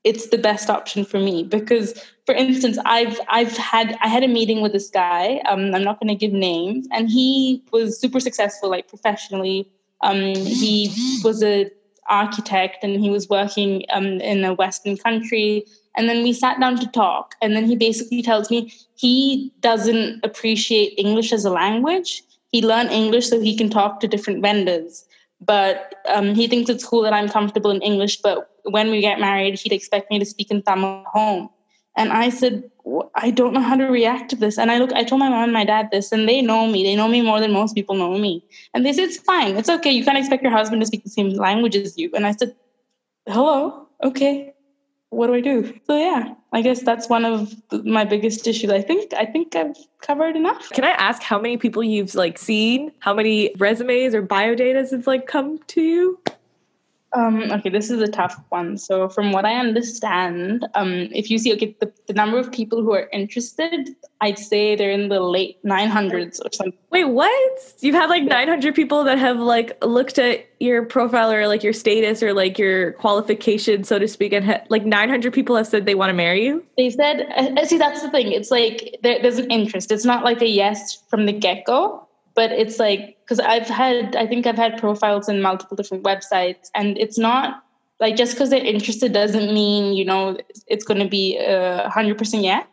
[0.06, 1.94] it's the best option for me because
[2.26, 6.00] for instance i've i've had i had a meeting with this guy um, i'm not
[6.00, 9.68] going to give names and he was super successful like professionally
[10.02, 11.70] um, he was a
[12.08, 15.66] architect and he was working um, in a western country
[15.98, 20.24] and then we sat down to talk and then he basically tells me he doesn't
[20.24, 25.06] appreciate english as a language he learned english so he can talk to different vendors
[25.42, 28.22] but um, he thinks it's cool that I'm comfortable in English.
[28.22, 31.50] But when we get married, he'd expect me to speak in Tamil home.
[31.98, 32.70] And I said,
[33.16, 34.58] I don't know how to react to this.
[34.58, 36.84] And I look, I told my mom and my dad this, and they know me.
[36.84, 38.46] They know me more than most people know me.
[38.74, 39.56] And they said, it's fine.
[39.56, 39.92] It's okay.
[39.92, 42.12] You can't expect your husband to speak the same language as you.
[42.14, 42.54] And I said,
[43.28, 44.56] hello, okay
[45.16, 45.74] what do I do?
[45.88, 48.70] So yeah, I guess that's one of my biggest issues.
[48.70, 50.70] I think I think I've covered enough.
[50.72, 52.92] Can I ask how many people you've like seen?
[53.00, 56.20] How many resumes or bio data have like come to you?
[57.16, 58.78] Um, okay, this is a tough one.
[58.78, 62.84] So, from what I understand, um, if you see, okay, the, the number of people
[62.84, 66.78] who are interested, I'd say they're in the late 900s or something.
[66.90, 67.76] Wait, what?
[67.80, 71.74] You've had like 900 people that have like looked at your profile or like your
[71.74, 75.86] status or like your qualification, so to speak, and ha- like 900 people have said
[75.86, 76.66] they want to marry you?
[76.76, 78.34] They said, uh, see, that's the thing.
[78.34, 79.90] It's like there, there's an interest.
[79.90, 82.05] It's not like a yes from the get go
[82.36, 86.70] but it's like because i've had i think i've had profiles in multiple different websites
[86.76, 87.64] and it's not
[88.00, 91.38] like just because they're interested doesn't mean you know it's going to be
[91.88, 92.66] hundred percent yes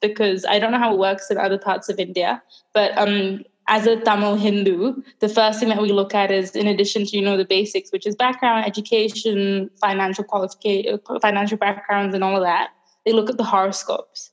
[0.00, 3.86] because i don't know how it works in other parts of india but um as
[3.86, 7.22] a Tamil Hindu, the first thing that we look at is, in addition to you
[7.22, 12.70] know the basics, which is background, education, financial qualification, financial backgrounds, and all of that.
[13.06, 14.30] They look at the horoscopes.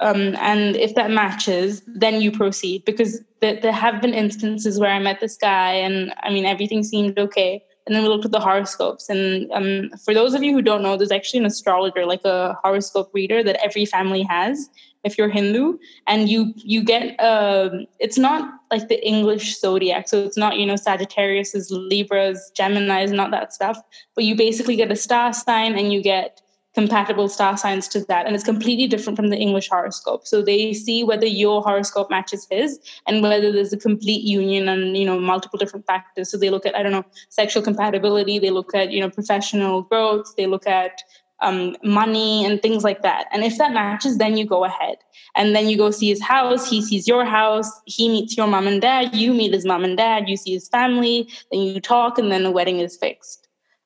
[0.00, 4.90] Um, and if that matches, then you proceed because th- there have been instances where
[4.90, 7.62] I met this guy and I mean, everything seemed okay.
[7.86, 9.10] And then we looked at the horoscopes.
[9.10, 12.56] And um, for those of you who don't know, there's actually an astrologer, like a
[12.62, 14.70] horoscope reader that every family has
[15.04, 15.76] if you're Hindu.
[16.06, 20.08] And you you get, uh, it's not like the English zodiac.
[20.08, 23.78] So it's not, you know, Sagittarius is Libras, Gemini is not that stuff.
[24.14, 26.40] But you basically get a star sign and you get
[26.74, 30.26] compatible star signs to that and it's completely different from the english horoscope.
[30.26, 34.96] So they see whether your horoscope matches his and whether there's a complete union and
[34.96, 36.30] you know multiple different factors.
[36.30, 39.82] So they look at i don't know sexual compatibility they look at you know professional
[39.82, 41.02] growth they look at
[41.40, 43.26] um, money and things like that.
[43.32, 44.96] And if that matches then you go ahead.
[45.36, 48.66] And then you go see his house he sees your house he meets your mom
[48.66, 52.18] and dad you meet his mom and dad you see his family then you talk
[52.18, 53.43] and then the wedding is fixed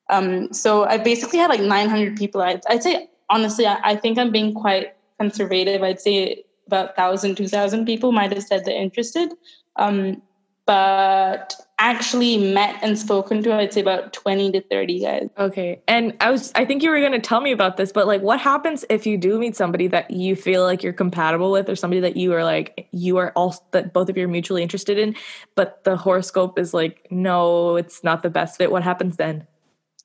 [0.09, 2.41] um, so I basically had like 900 people.
[2.41, 5.83] I'd, I'd say, honestly, I, I, think I'm being quite conservative.
[5.83, 9.33] I'd say about 1,000, 2,000 people might have said they're interested.
[9.75, 10.21] Um,
[10.65, 15.29] but actually met and spoken to, I'd say about 20 to 30 guys.
[15.39, 15.81] Okay.
[15.87, 18.21] And I was, I think you were going to tell me about this, but like
[18.21, 21.75] what happens if you do meet somebody that you feel like you're compatible with or
[21.75, 24.99] somebody that you are like, you are all that both of you are mutually interested
[24.99, 25.15] in,
[25.55, 28.69] but the horoscope is like, no, it's not the best fit.
[28.69, 29.47] What happens then?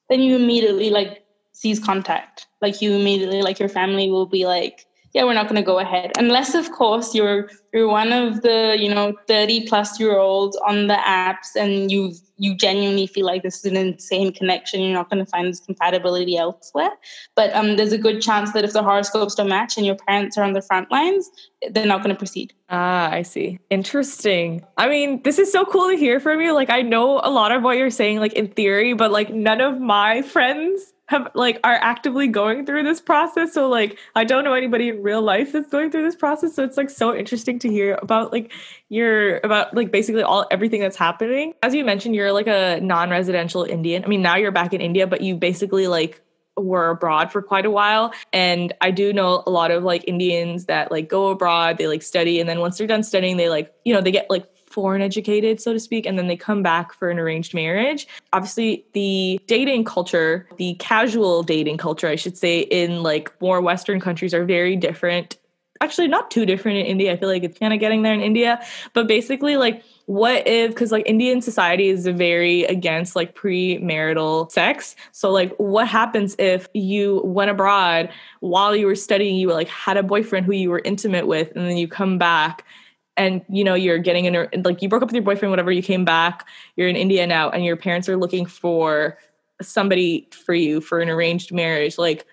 [0.09, 2.47] Then you immediately like cease contact.
[2.61, 5.79] Like you immediately like your family will be like, yeah, we're not going to go
[5.79, 10.57] ahead unless, of course, you're you're one of the you know thirty plus year olds
[10.66, 14.81] on the apps, and you you genuinely feel like this is an insane connection.
[14.81, 16.90] You're not going to find this compatibility elsewhere.
[17.37, 20.37] But um, there's a good chance that if the horoscopes don't match and your parents
[20.37, 21.31] are on the front lines,
[21.70, 22.53] they're not going to proceed.
[22.70, 23.61] Ah, I see.
[23.70, 24.64] Interesting.
[24.77, 26.53] I mean, this is so cool to hear from you.
[26.55, 29.61] Like, I know a lot of what you're saying, like in theory, but like none
[29.61, 33.53] of my friends have like are actively going through this process.
[33.53, 36.55] So like i don't know anybody in real life that's going through this process.
[36.55, 38.53] So it's like so interesting to hear about like
[38.88, 41.55] your about like basically all everything that's happening.
[41.62, 44.05] As you mentioned you're like a non-residential indian.
[44.05, 46.21] I mean now you're back in india but you basically like
[46.57, 48.14] were abroad for quite a while.
[48.33, 51.77] And i do know a lot of like indians that like go abroad.
[51.77, 52.40] They like study.
[52.40, 55.61] And then once they're done studying they like you know they get like foreign educated,
[55.61, 58.09] so to speak, and then they come back for an arranged marriage.
[58.33, 64.01] Obviously, the dating culture, the casual dating culture, I should say, in like more Western
[64.01, 65.39] countries are very different.
[65.81, 67.13] Actually, not too different in India.
[67.13, 68.61] I feel like it's kind of getting there in India.
[68.95, 74.95] But basically, like, what if because like indian society is very against like premarital sex
[75.13, 78.11] so like what happens if you went abroad
[78.41, 81.67] while you were studying you like had a boyfriend who you were intimate with and
[81.67, 82.67] then you come back
[83.16, 85.83] and you know you're getting in like you broke up with your boyfriend whatever you
[85.83, 86.46] came back
[86.77, 89.18] you're in india now and your parents are looking for
[89.62, 92.27] somebody for you for an arranged marriage like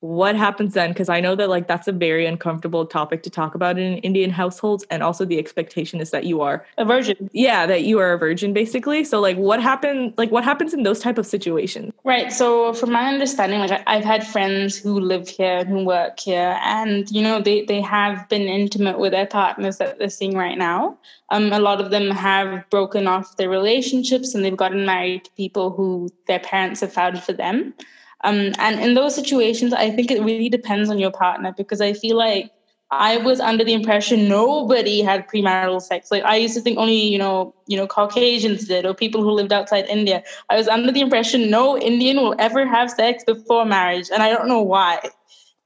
[0.00, 0.90] what happens then?
[0.90, 4.30] Because i know that like that's a very uncomfortable topic to talk about in indian
[4.30, 7.28] households and also the expectation is that you are a virgin.
[7.32, 9.04] Yeah that you are a virgin basically.
[9.04, 11.92] So like what happened like what happens in those type of situations?
[12.04, 12.32] Right.
[12.32, 17.10] So from my understanding like i've had friends who live here who work here and
[17.10, 20.98] you know they they have been intimate with their partners that they're seeing right now.
[21.30, 25.30] Um, a lot of them have broken off their relationships and they've gotten married to
[25.32, 27.74] people who their parents have found for them
[28.24, 31.92] um, and in those situations, I think it really depends on your partner because I
[31.92, 32.50] feel like
[32.90, 36.10] I was under the impression nobody had premarital sex.
[36.10, 39.30] Like I used to think only, you know, you know, Caucasians did or people who
[39.30, 40.22] lived outside India.
[40.48, 44.08] I was under the impression no Indian will ever have sex before marriage.
[44.12, 45.00] And I don't know why.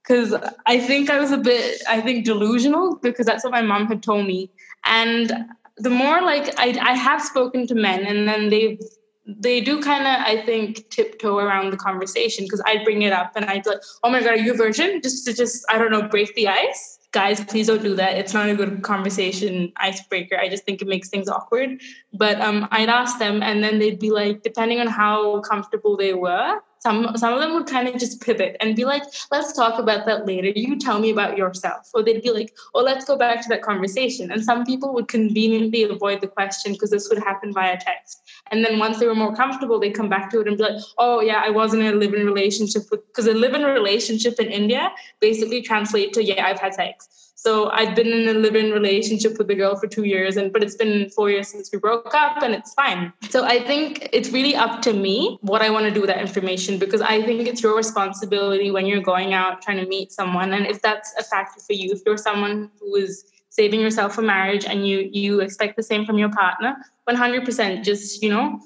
[0.07, 0.35] Cause
[0.67, 4.03] I think I was a bit, I think delusional because that's what my mom had
[4.03, 4.51] told me.
[4.85, 5.33] And
[5.77, 8.81] the more like I, I have spoken to men and then they've
[9.27, 13.33] they do kind of, I think, tiptoe around the conversation because I'd bring it up
[13.37, 15.01] and I'd be like, oh my God, are you a virgin?
[15.03, 16.99] Just to just, I don't know, break the ice.
[17.13, 18.17] Guys, please don't do that.
[18.17, 20.39] It's not a good conversation icebreaker.
[20.39, 21.81] I just think it makes things awkward.
[22.13, 26.15] But um, I'd ask them, and then they'd be like, depending on how comfortable they
[26.15, 29.79] were, some some of them would kind of just pivot and be like let's talk
[29.79, 30.49] about that later.
[30.49, 31.91] You tell me about yourself.
[31.95, 34.31] Or they'd be like oh let's go back to that conversation.
[34.31, 38.23] And some people would conveniently avoid the question because this would happen via text.
[38.51, 40.83] And then once they were more comfortable they'd come back to it and be like
[40.99, 45.63] oh yeah i was in a live-in relationship because a live-in relationship in india basically
[45.63, 49.57] translates to yeah i've had sex so I've been in a live-in relationship with the
[49.57, 52.55] girl for two years, and but it's been four years since we broke up, and
[52.55, 53.13] it's fine.
[53.31, 56.21] So I think it's really up to me what I want to do with that
[56.21, 60.53] information because I think it's your responsibility when you're going out trying to meet someone,
[60.53, 64.23] and if that's a factor for you, if you're someone who is saving yourself for
[64.23, 66.77] marriage and you you expect the same from your partner,
[67.09, 68.61] 100% just you know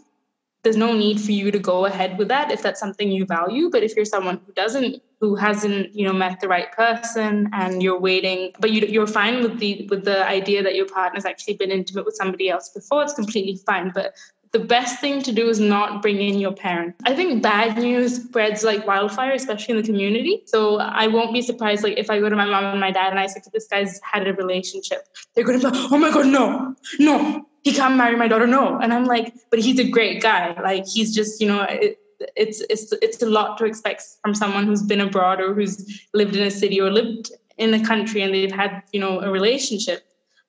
[0.62, 3.70] there's no need for you to go ahead with that if that's something you value
[3.70, 7.82] but if you're someone who doesn't who hasn't you know met the right person and
[7.82, 11.54] you're waiting but you, you're fine with the with the idea that your partner's actually
[11.54, 14.14] been intimate with somebody else before it's completely fine but
[14.52, 16.98] the best thing to do is not bring in your parents.
[17.04, 20.42] I think bad news spreads like wildfire, especially in the community.
[20.46, 23.10] So I won't be surprised, like if I go to my mom and my dad
[23.10, 26.10] and I say, "This guy's had a relationship," they're going to be like, "Oh my
[26.10, 29.88] god, no, no, he can't marry my daughter, no." And I'm like, "But he's a
[29.96, 30.42] great guy.
[30.70, 31.98] Like he's just, you know." It,
[32.34, 35.74] it's it's it's a lot to expect from someone who's been abroad or who's
[36.20, 39.30] lived in a city or lived in a country and they've had you know a
[39.30, 40.00] relationship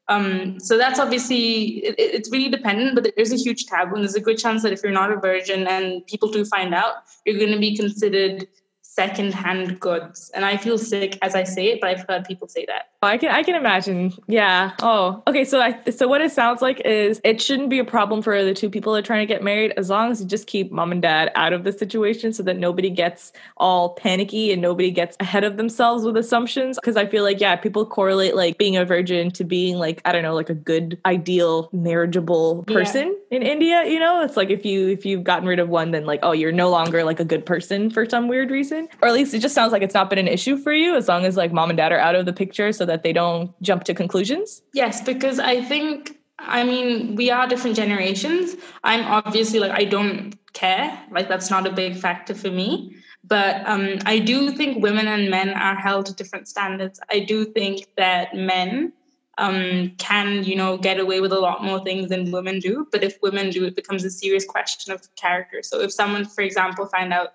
[0.10, 4.16] um, so that's obviously it, it's really dependent, but there's a huge taboo, and there's
[4.16, 7.38] a good chance that if you're not a virgin and people do find out, you're
[7.38, 8.48] going to be considered
[8.82, 10.32] secondhand goods.
[10.34, 12.92] And I feel sick as I say it, but I've heard people say that.
[13.04, 14.12] I can I can imagine.
[14.28, 14.72] Yeah.
[14.82, 15.46] Oh, okay.
[15.46, 18.56] So I so what it sounds like is it shouldn't be a problem for the
[18.56, 20.92] two people that are trying to get married as long as you just keep mom
[20.92, 25.16] and dad out of the situation so that nobody gets all panicky and nobody gets
[25.20, 26.80] ahead of themselves with assumptions.
[26.82, 30.12] Because I feel like yeah, people correlate like being a virgin to being like I
[30.12, 33.38] don't know like a good ideal marriageable person yeah.
[33.38, 33.86] in India.
[33.86, 36.32] You know, it's like if you if you've gotten rid of one, then like oh
[36.32, 39.40] you're no longer like a good person for some weird reason, or at least it
[39.40, 41.70] just sounds like it's not been an issue for you as long as like mom
[41.70, 42.72] and dad are out of the picture.
[42.72, 44.62] So that they don't jump to conclusions?
[44.74, 48.56] Yes, because I think I mean, we are different generations.
[48.84, 50.98] I'm obviously like, I don't care.
[51.12, 52.96] Like, that's not a big factor for me.
[53.24, 57.00] But um, I do think women and men are held to different standards.
[57.12, 58.94] I do think that men
[59.38, 62.88] um, can, you know, get away with a lot more things than women do.
[62.92, 65.62] But if women do, it becomes a serious question of character.
[65.62, 67.34] So if someone, for example, find out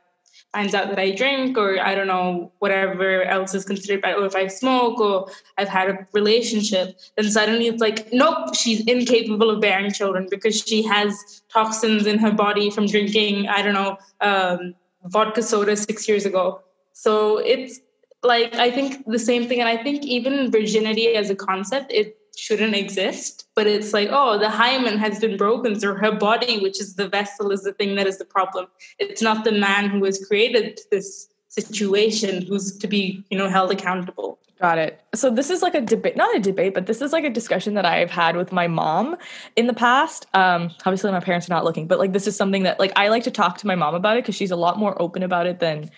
[0.53, 4.27] finds out that I drink or I don't know, whatever else is considered bad, or
[4.27, 9.51] if I smoke or I've had a relationship, then suddenly it's like, nope, she's incapable
[9.51, 13.97] of bearing children because she has toxins in her body from drinking, I don't know,
[14.21, 14.75] um,
[15.05, 16.61] vodka soda six years ago.
[16.93, 17.81] So it's
[18.23, 19.61] like, I think the same thing.
[19.61, 24.39] And I think even virginity as a concept, it shouldn't exist but it's like oh
[24.39, 27.95] the hymen has been broken through her body which is the vessel is the thing
[27.95, 28.67] that is the problem
[28.99, 33.71] it's not the man who has created this situation who's to be you know held
[33.71, 35.01] accountable Got it.
[35.13, 37.75] So this is like a debate, not a debate, but this is like a discussion
[37.75, 39.17] that I've had with my mom
[39.57, 40.25] in the past.
[40.35, 43.09] Um, obviously, my parents are not looking, but like this is something that like I
[43.09, 45.49] like to talk to my mom about it because she's a lot more open about
[45.49, 45.91] it than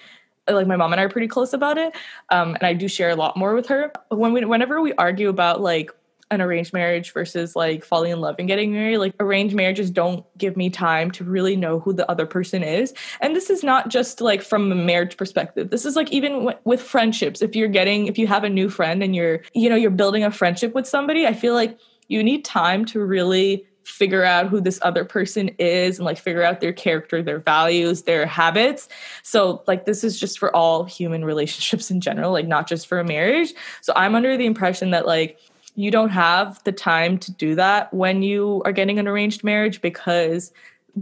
[0.49, 1.95] like my mom and I are pretty close about it.
[2.31, 3.93] Um, and I do share a lot more with her.
[4.09, 5.91] When we, whenever we argue about like
[6.31, 8.99] an arranged marriage versus like falling in love and getting married.
[8.99, 12.95] Like arranged marriages don't give me time to really know who the other person is.
[13.21, 15.71] And this is not just like from a marriage perspective.
[15.71, 17.43] This is like even w- with friendships.
[17.43, 20.25] If you're getting if you have a new friend and you're you know you're building
[20.25, 24.61] a friendship with somebody, I feel like you need time to really figure out who
[24.61, 28.89] this other person is and like figure out their character, their values, their habits.
[29.23, 32.99] So like this is just for all human relationships in general, like not just for
[32.99, 33.55] a marriage.
[33.83, 35.39] So I'm under the impression that like
[35.75, 39.81] you don't have the time to do that when you are getting an arranged marriage
[39.81, 40.53] because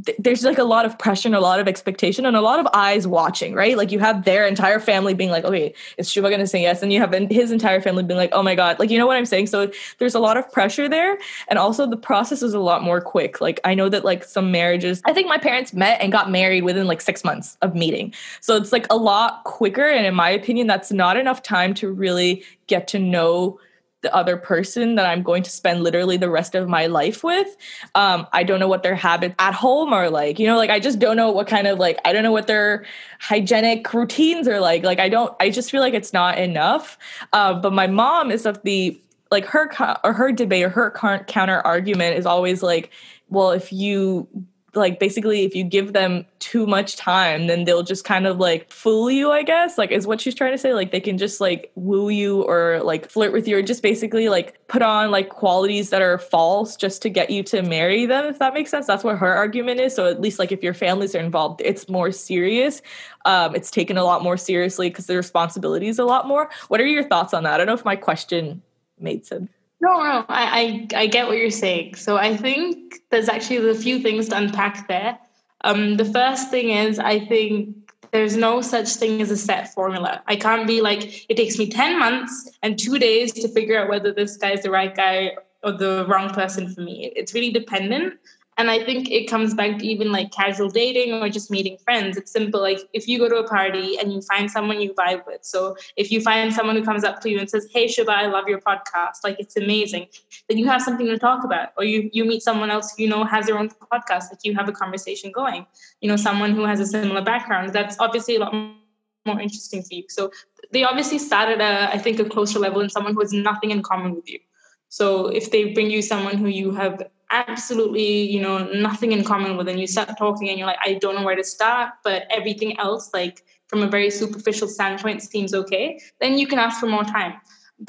[0.06, 2.58] th- there's like a lot of pressure and a lot of expectation and a lot
[2.58, 3.76] of eyes watching, right?
[3.76, 6.82] Like you have their entire family being like, okay, is Shubha going to say yes?
[6.82, 9.16] And you have his entire family being like, oh my God, like, you know what
[9.16, 9.48] I'm saying?
[9.48, 11.18] So there's a lot of pressure there.
[11.48, 13.40] And also the process is a lot more quick.
[13.40, 16.64] Like I know that like some marriages, I think my parents met and got married
[16.64, 18.14] within like six months of meeting.
[18.40, 19.86] So it's like a lot quicker.
[19.86, 23.60] And in my opinion, that's not enough time to really get to know
[24.02, 27.56] the other person that I'm going to spend literally the rest of my life with.
[27.94, 30.38] Um, I don't know what their habits at home are like.
[30.38, 32.48] You know, like I just don't know what kind of like I don't know what
[32.48, 32.84] their
[33.20, 34.82] hygienic routines are like.
[34.82, 35.34] Like I don't.
[35.40, 36.98] I just feel like it's not enough.
[37.32, 39.00] Uh, but my mom is of the
[39.30, 39.70] like her
[40.04, 40.90] or her debate or her
[41.26, 42.90] counter argument is always like,
[43.28, 44.28] well, if you
[44.74, 48.70] like basically if you give them too much time then they'll just kind of like
[48.70, 50.74] fool you i guess like is what she's trying to say.
[50.74, 54.28] Like they can just like woo you or like flirt with you or just basically
[54.28, 58.24] like put on like qualities that are false just to get you to marry them
[58.26, 58.86] if that makes sense.
[58.86, 59.94] That's what her argument is.
[59.94, 62.80] So at least like if your families are involved it's more serious.
[63.24, 66.50] Um it's taken a lot more seriously because the responsibility is a lot more.
[66.68, 67.54] What are your thoughts on that?
[67.54, 68.62] I don't know if my question
[68.98, 69.50] made sense
[69.82, 71.96] no, no, I, I, I get what you're saying.
[71.96, 75.18] So I think there's actually a few things to unpack there.
[75.64, 77.76] Um, the first thing is I think
[78.12, 80.22] there's no such thing as a set formula.
[80.28, 83.88] I can't be like, it takes me 10 months and two days to figure out
[83.88, 85.32] whether this guy is the right guy
[85.64, 87.12] or the wrong person for me.
[87.16, 88.14] It's really dependent.
[88.58, 92.16] And I think it comes back to even like casual dating or just meeting friends.
[92.16, 92.60] It's simple.
[92.60, 95.42] Like if you go to a party and you find someone you vibe with.
[95.42, 98.26] So if you find someone who comes up to you and says, Hey Shubha, I
[98.26, 100.06] love your podcast, like it's amazing,
[100.48, 101.70] then you have something to talk about.
[101.78, 104.54] Or you you meet someone else who you know has their own podcast, like you
[104.54, 105.66] have a conversation going.
[106.00, 107.72] You know, someone who has a similar background.
[107.72, 110.04] That's obviously a lot more interesting for you.
[110.08, 110.30] So
[110.72, 113.70] they obviously start at a, I think, a closer level and someone who has nothing
[113.70, 114.40] in common with you.
[114.88, 117.02] So if they bring you someone who you have
[117.32, 120.94] absolutely, you know, nothing in common with, and you start talking and you're like, I
[120.94, 125.54] don't know where to start, but everything else, like from a very superficial standpoint, seems
[125.54, 127.34] okay, then you can ask for more time.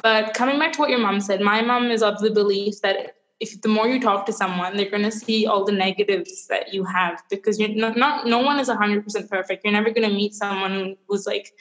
[0.02, 3.16] But coming back to what your mom said, my mom is of the belief that
[3.40, 6.74] if the more you talk to someone, they're going to see all the negatives that
[6.74, 9.66] you have because you're not, not no one is 100% perfect.
[9.66, 11.52] You're never going to meet someone who's like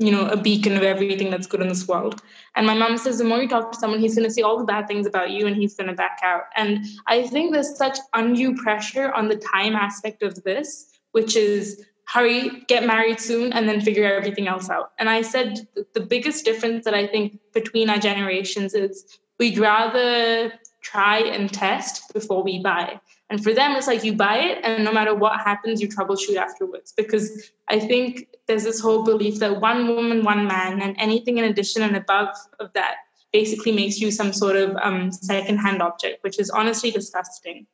[0.00, 2.22] you know, a beacon of everything that's good in this world.
[2.56, 4.58] And my mom says the more you talk to someone, he's going to see all
[4.58, 6.44] the bad things about you and he's going to back out.
[6.56, 11.84] And I think there's such undue pressure on the time aspect of this, which is
[12.06, 14.92] hurry, get married soon, and then figure everything else out.
[14.98, 20.50] And I said the biggest difference that I think between our generations is we'd rather
[20.80, 22.98] try and test before we buy.
[23.28, 26.36] And for them, it's like you buy it, and no matter what happens, you troubleshoot
[26.36, 26.92] afterwards.
[26.96, 31.44] Because I think there's this whole belief that one woman, one man, and anything in
[31.44, 32.96] addition and above of that
[33.32, 37.64] basically makes you some sort of um, second-hand object, which is honestly disgusting.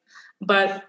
[0.42, 0.84] But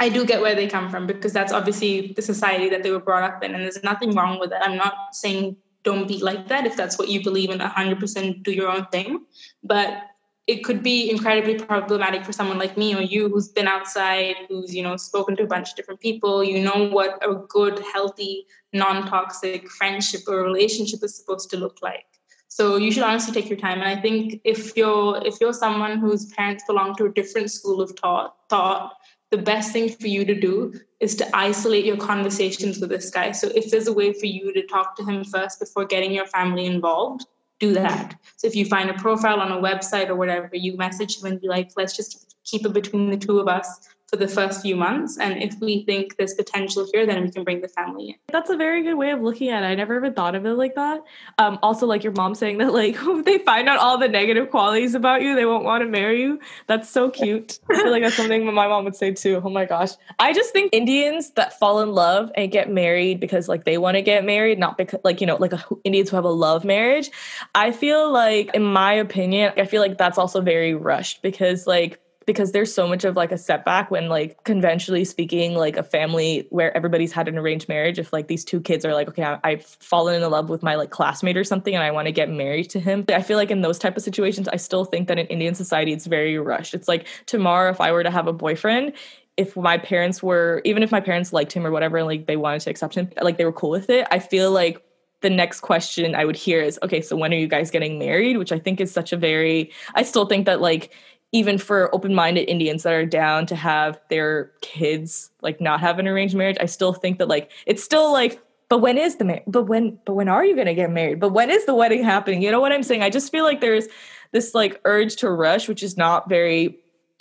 [0.00, 3.00] I do get where they come from because that's obviously the society that they were
[3.00, 4.58] brought up in, and there's nothing wrong with it.
[4.62, 8.52] I'm not saying don't be like that if that's what you believe in 100% do
[8.52, 9.24] your own thing
[9.62, 10.02] but
[10.48, 14.74] it could be incredibly problematic for someone like me or you who's been outside, who's,
[14.74, 16.42] you know, spoken to a bunch of different people.
[16.42, 21.78] You know what a good, healthy, non toxic friendship or relationship is supposed to look
[21.82, 22.06] like.
[22.48, 23.82] So you should honestly take your time.
[23.82, 27.82] And I think if you're if you're someone whose parents belong to a different school
[27.82, 28.94] of thought, thought
[29.30, 33.32] the best thing for you to do is to isolate your conversations with this guy.
[33.32, 36.26] So if there's a way for you to talk to him first before getting your
[36.26, 37.26] family involved,
[37.58, 38.16] do that.
[38.36, 41.40] So if you find a profile on a website or whatever, you message him and
[41.40, 44.74] be like, let's just keep it between the two of us for the first few
[44.74, 45.18] months.
[45.18, 48.14] And if we think there's potential here, then we can bring the family in.
[48.28, 49.66] That's a very good way of looking at it.
[49.66, 51.02] I never even thought of it like that.
[51.36, 54.50] Um, also, like your mom saying that, like, if they find out all the negative
[54.50, 56.40] qualities about you, they won't want to marry you.
[56.66, 57.60] That's so cute.
[57.70, 59.42] I feel like that's something my mom would say too.
[59.44, 59.90] Oh my gosh.
[60.18, 63.96] I just think Indians that fall in love and get married because, like, they want
[63.96, 66.64] to get married, not because, like, you know, like a, Indians who have a love
[66.64, 67.10] marriage.
[67.54, 72.00] I feel like, in my opinion, I feel like that's also very rushed because, like,
[72.28, 76.46] because there's so much of like a setback when like conventionally speaking like a family
[76.50, 79.38] where everybody's had an arranged marriage if like these two kids are like okay I,
[79.44, 82.28] i've fallen in love with my like classmate or something and i want to get
[82.28, 85.18] married to him i feel like in those type of situations i still think that
[85.18, 88.32] in indian society it's very rushed it's like tomorrow if i were to have a
[88.32, 88.92] boyfriend
[89.38, 92.60] if my parents were even if my parents liked him or whatever like they wanted
[92.60, 94.84] to accept him like they were cool with it i feel like
[95.20, 98.36] the next question I would hear is, okay, so when are you guys getting married?
[98.36, 100.92] Which I think is such a very, I still think that like
[101.32, 106.08] even for open-minded Indians that are down to have their kids like not have an
[106.08, 109.64] arranged marriage, I still think that like it's still like but when is the but
[109.64, 111.20] when but when are you going to get married?
[111.20, 112.42] But when is the wedding happening?
[112.42, 113.02] You know what I'm saying?
[113.02, 113.88] I just feel like there's
[114.32, 116.78] this like urge to rush which is not very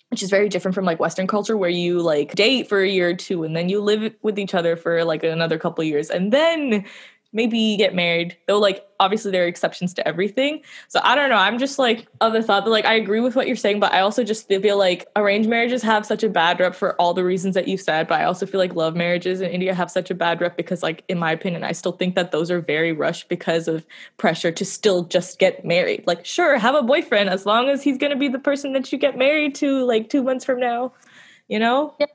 [0.09, 3.09] which is very different from like western culture where you like date for a year
[3.09, 6.31] or two and then you live with each other for like another couple years and
[6.31, 6.85] then
[7.33, 10.61] maybe get married though like obviously there are exceptions to everything.
[10.87, 13.35] So i don't know i'm just like of the thought that like i agree with
[13.35, 16.59] what you're saying but i also just feel like arranged marriages have such a bad
[16.59, 19.41] rep for all the reasons that you said but i also feel like love marriages
[19.41, 22.15] in india have such a bad rep because like in my opinion i still think
[22.15, 23.85] that those are very rushed because of
[24.17, 26.03] pressure to still just get married.
[26.07, 28.91] Like sure have a boyfriend as long as he's going to be the person that
[28.91, 30.93] you get married to like two months from now
[31.47, 31.95] you know?
[31.99, 32.07] Yeah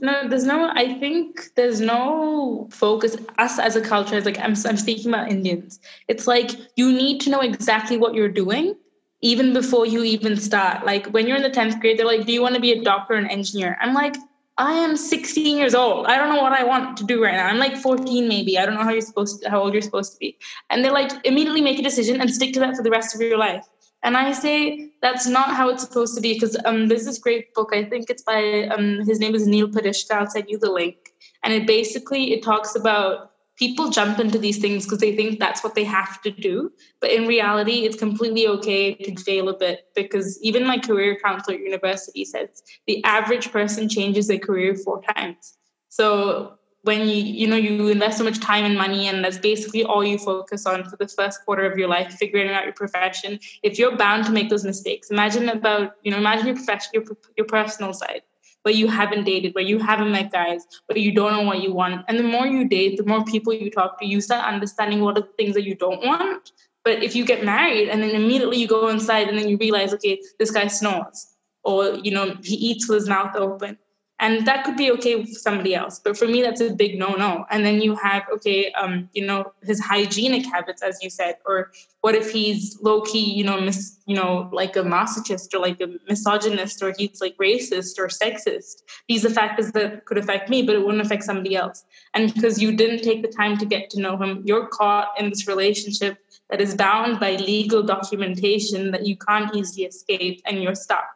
[0.00, 0.70] no, there's no.
[0.74, 3.16] I think there's no focus.
[3.38, 5.80] Us as a culture, is like I'm, I'm speaking about Indians.
[6.08, 8.76] It's like you need to know exactly what you're doing
[9.22, 10.84] even before you even start.
[10.84, 12.82] Like when you're in the tenth grade, they're like, "Do you want to be a
[12.82, 14.16] doctor or an engineer?" I'm like,
[14.58, 16.06] I am 16 years old.
[16.06, 17.46] I don't know what I want to do right now.
[17.46, 18.58] I'm like 14, maybe.
[18.58, 20.38] I don't know how you're supposed to, how old you're supposed to be.
[20.70, 23.20] And they're like, immediately make a decision and stick to that for the rest of
[23.20, 23.66] your life.
[24.06, 27.52] And I say that's not how it's supposed to be because um, there's this great
[27.54, 27.70] book.
[27.74, 30.12] I think it's by um, his name is Neil Pasricha.
[30.12, 30.96] I'll send you the link.
[31.42, 35.64] And it basically it talks about people jump into these things because they think that's
[35.64, 36.70] what they have to do.
[37.00, 41.56] But in reality, it's completely okay to fail a bit because even my career counselor
[41.56, 45.58] at university says the average person changes their career four times.
[45.88, 49.82] So when you you know you invest so much time and money and that's basically
[49.84, 53.40] all you focus on for the first quarter of your life figuring out your profession.
[53.64, 57.04] If you're bound to make those mistakes imagine about you know imagine your profession your,
[57.36, 58.22] your personal side
[58.62, 61.72] where you haven't dated where you haven't met guys where you don't know what you
[61.72, 62.04] want.
[62.08, 65.18] And the more you date the more people you talk to you start understanding what
[65.18, 66.52] are the things that you don't want.
[66.84, 69.92] But if you get married and then immediately you go inside and then you realize
[69.94, 71.26] okay this guy snores
[71.64, 73.76] or you know he eats with his mouth open
[74.18, 77.14] and that could be okay for somebody else but for me that's a big no
[77.14, 81.36] no and then you have okay um you know his hygienic habits as you said
[81.44, 85.58] or what if he's low key you know mis- you know like a masochist or
[85.58, 88.82] like a misogynist or he's like racist or sexist.
[89.08, 91.84] These are factors that could affect me but it wouldn't affect somebody else.
[92.14, 95.30] And because you didn't take the time to get to know him you're caught in
[95.30, 96.18] this relationship
[96.50, 101.08] that is bound by legal documentation that you can't easily escape and you're stuck.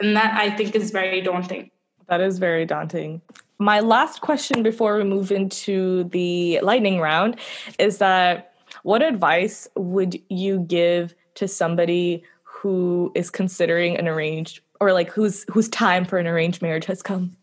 [0.00, 1.70] And that i think is very daunting
[2.08, 3.20] that is very daunting.
[3.58, 7.38] My last question before we move into the lightning round
[7.78, 14.92] is that what advice would you give to somebody who is considering an arranged or
[14.92, 17.36] like whose whose time for an arranged marriage has come?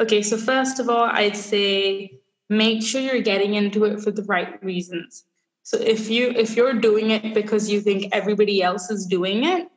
[0.00, 4.24] Okay, so first of all, I'd say make sure you're getting into it for the
[4.24, 5.24] right reasons.
[5.62, 9.68] So if you if you're doing it because you think everybody else is doing it,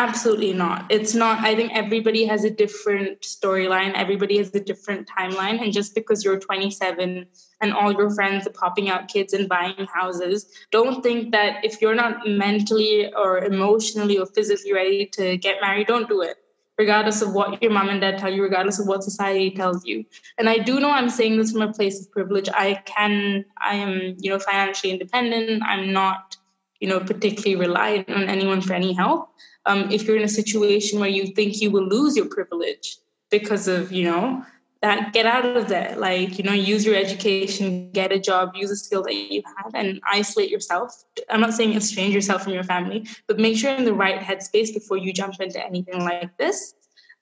[0.00, 0.86] Absolutely not.
[0.88, 1.40] It's not.
[1.40, 3.92] I think everybody has a different storyline.
[3.92, 5.62] Everybody has a different timeline.
[5.62, 7.26] And just because you're 27
[7.60, 11.82] and all your friends are popping out kids and buying houses, don't think that if
[11.82, 16.38] you're not mentally or emotionally or physically ready to get married, don't do it,
[16.78, 20.06] regardless of what your mom and dad tell you, regardless of what society tells you.
[20.38, 22.48] And I do know I'm saying this from a place of privilege.
[22.54, 25.62] I can, I am, you know, financially independent.
[25.62, 26.38] I'm not
[26.80, 29.30] you know, particularly rely on anyone for any help.
[29.66, 32.96] Um, if you're in a situation where you think you will lose your privilege
[33.30, 34.44] because of, you know,
[34.82, 38.70] that get out of there like you know use your education get a job use
[38.70, 42.64] a skill that you have and isolate yourself i'm not saying estrange yourself from your
[42.64, 46.34] family but make sure you're in the right headspace before you jump into anything like
[46.38, 46.74] this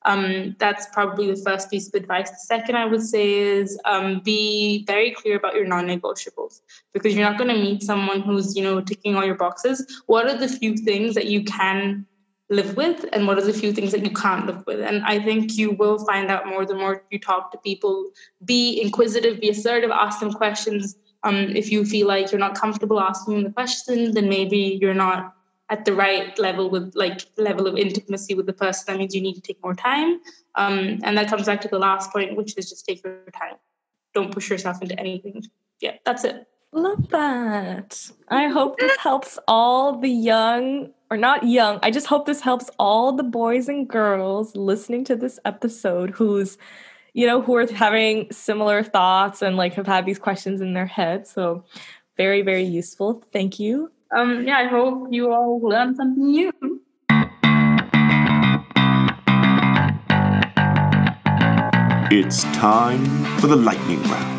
[0.05, 2.31] um, that's probably the first piece of advice.
[2.31, 6.61] The second I would say is um, be very clear about your non-negotiables
[6.93, 10.03] because you're not going to meet someone who's you know ticking all your boxes.
[10.07, 12.07] What are the few things that you can
[12.51, 15.19] live with and what are the few things that you can't live with and i
[15.19, 18.11] think you will find out more the more you talk to people
[18.47, 23.01] be inquisitive be assertive ask them questions um, if you feel like you're not comfortable
[23.01, 25.35] asking the question then maybe you're not
[25.71, 29.21] at the right level with like level of intimacy with the person that means you
[29.21, 30.21] need to take more time.
[30.55, 33.57] Um, and that comes back to the last point which is just take your time.
[34.15, 35.45] Don't push yourself into anything.
[35.81, 36.47] Yeah that's it.
[36.73, 38.11] Love that.
[38.29, 42.69] I hope this helps all the young or not young i just hope this helps
[42.79, 46.59] all the boys and girls listening to this episode who's
[47.19, 50.87] you know who are having similar thoughts and like have had these questions in their
[50.87, 51.27] head.
[51.27, 51.65] So
[52.17, 53.25] very very useful.
[53.33, 56.53] Thank you um, yeah, I hope you all learn something new.
[62.11, 63.05] It's time
[63.39, 64.35] for the lightning round.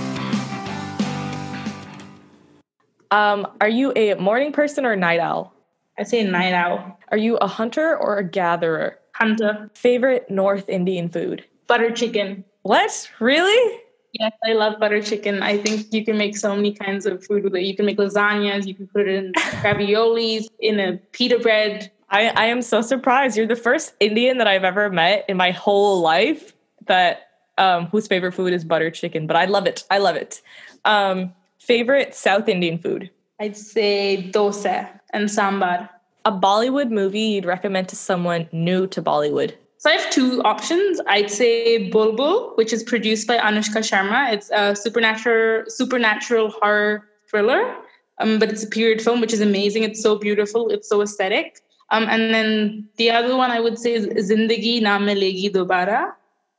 [3.12, 5.54] Um, are you a morning person or night owl?
[5.98, 6.98] I say night owl.
[7.12, 8.98] Are you a hunter or a gatherer?
[9.14, 9.70] Hunter.
[9.76, 11.46] Favorite North Indian food?
[11.68, 12.44] Butter chicken.
[12.64, 13.12] What?
[13.20, 13.80] Really?
[14.14, 15.44] Yes, I love butter chicken.
[15.44, 17.62] I think you can make so many kinds of food with it.
[17.62, 19.34] You can make lasagnas, you can put it in
[19.64, 21.92] raviolis, in a pita bread.
[22.10, 23.38] I, I am so surprised.
[23.38, 26.54] You're the first Indian that I've ever met in my whole life
[26.88, 27.30] that
[27.60, 29.28] um, whose favorite food is butter chicken.
[29.28, 29.84] But I love it.
[29.92, 30.42] I love it.
[30.86, 33.12] Um, favorite South Indian food?
[33.40, 35.88] I'd say dosa and sambar.
[36.26, 39.56] A Bollywood movie you'd recommend to someone new to Bollywood?
[39.80, 41.00] So I have two options.
[41.08, 44.34] I'd say Bulbbul, which is produced by Anushka Sharma.
[44.34, 47.76] It's a supernatural supernatural horror thriller,
[48.18, 49.84] um, but it's a period film, which is amazing.
[49.84, 50.68] It's so beautiful.
[50.70, 51.62] It's so aesthetic.
[51.92, 56.12] Um, and then the other one I would say is Zindagi Na Milegi Dobara,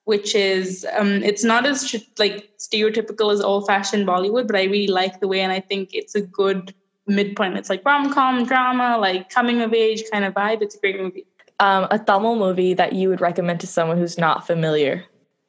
[0.05, 5.21] which is um, it's not as like stereotypical as old-fashioned Bollywood, but I really like
[5.21, 6.73] the way, and I think it's a good
[7.07, 7.59] midpoint.
[7.59, 10.63] It's like rom-com drama, like coming of age kind of vibe.
[10.63, 11.27] It's a great movie
[11.61, 15.05] um, a Tamil movie that you would recommend to someone who's not familiar?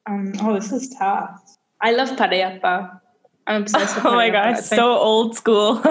[0.06, 1.56] Um, oh, this is tough.
[1.80, 3.00] I love Padayappa.
[3.46, 5.82] I'm obsessed with Oh my gosh, so old school.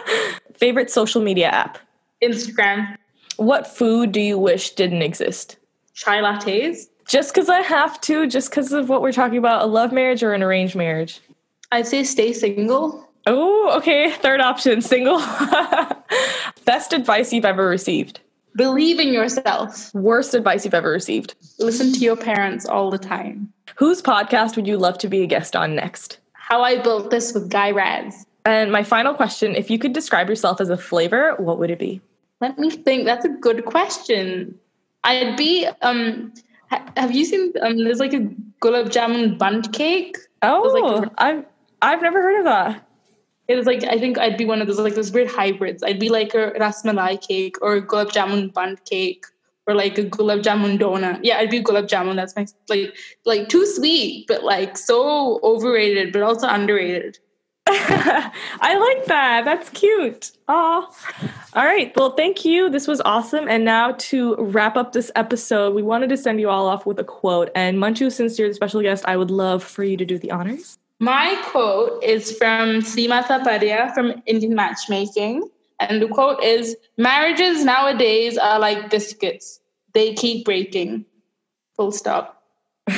[0.54, 1.78] Favorite social media app?
[2.22, 2.96] Instagram.
[3.36, 5.58] What food do you wish didn't exist?
[5.94, 6.86] Chai lattes.
[7.06, 10.22] Just because I have to, just because of what we're talking about, a love marriage
[10.22, 11.20] or an arranged marriage?
[11.70, 13.06] I'd say stay single.
[13.26, 14.10] Oh, okay.
[14.12, 15.18] Third option, single.
[16.64, 18.20] Best advice you've ever received?
[18.56, 19.94] Believe in yourself.
[19.94, 21.34] Worst advice you've ever received?
[21.58, 23.52] Listen to your parents all the time.
[23.76, 26.18] Whose podcast would you love to be a guest on next?
[26.32, 28.24] How I Built This with Guy Raz.
[28.46, 31.78] And my final question if you could describe yourself as a flavor, what would it
[31.78, 32.00] be?
[32.40, 33.04] Let me think.
[33.04, 34.58] That's a good question.
[35.04, 36.32] I'd be, um,
[36.70, 38.20] ha- have you seen, um, there's like a
[38.62, 40.16] gulab jamun bundt cake?
[40.42, 41.44] Oh, like I've,
[41.82, 42.85] I've never heard of that.
[43.48, 45.82] It was like I think I'd be one of those like those weird hybrids.
[45.82, 49.24] I'd be like a rasmalai cake or a gulab jamun bun cake
[49.66, 51.20] or like a gulab jamun donut.
[51.22, 52.16] Yeah, I'd be gulab jamun.
[52.16, 57.18] That's my like like too sweet, but like so overrated, but also underrated.
[57.68, 59.44] I like that.
[59.44, 60.30] That's cute.
[60.46, 60.88] Oh,
[61.54, 61.92] all right.
[61.96, 62.70] Well, thank you.
[62.70, 63.48] This was awesome.
[63.48, 67.00] And now to wrap up this episode, we wanted to send you all off with
[67.00, 67.50] a quote.
[67.56, 70.30] And Manju, since you're the special guest, I would love for you to do the
[70.30, 70.78] honors.
[70.98, 75.48] My quote is from Sima Taparia from Indian Matchmaking.
[75.78, 79.60] And the quote is Marriages nowadays are like biscuits,
[79.92, 81.04] they keep breaking.
[81.76, 82.32] Full stop.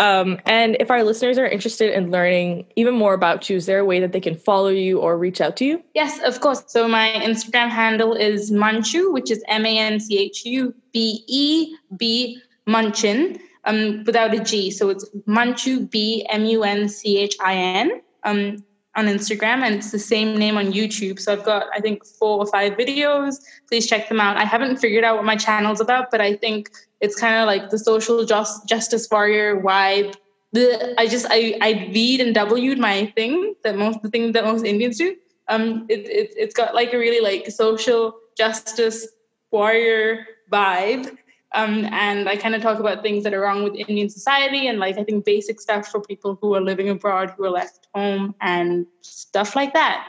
[0.00, 3.80] um, and if our listeners are interested in learning even more about you, is there
[3.80, 5.82] a way that they can follow you or reach out to you?
[5.94, 6.62] Yes, of course.
[6.68, 11.24] So my Instagram handle is Manchu, which is M A N C H U B
[11.26, 14.70] E B Munchin um, without a G.
[14.70, 18.64] So it's Munchu B M U N C H I N um,
[18.96, 21.20] on Instagram, and it's the same name on YouTube.
[21.20, 23.36] So I've got I think four or five videos.
[23.68, 24.36] Please check them out.
[24.36, 27.70] I haven't figured out what my channel's about, but I think it's kind of like
[27.70, 30.14] the social just, justice warrior vibe.
[30.52, 34.44] The I just I I V'd and W'd my thing that most the thing that
[34.44, 35.16] most Indians do.
[35.48, 39.06] Um, it, it it's got like a really like social justice
[39.50, 41.16] warrior vibe
[41.52, 44.78] um, and I kind of talk about things that are wrong with Indian society and
[44.78, 48.34] like I think basic stuff for people who are living abroad, who are left home,
[48.40, 50.06] and stuff like that.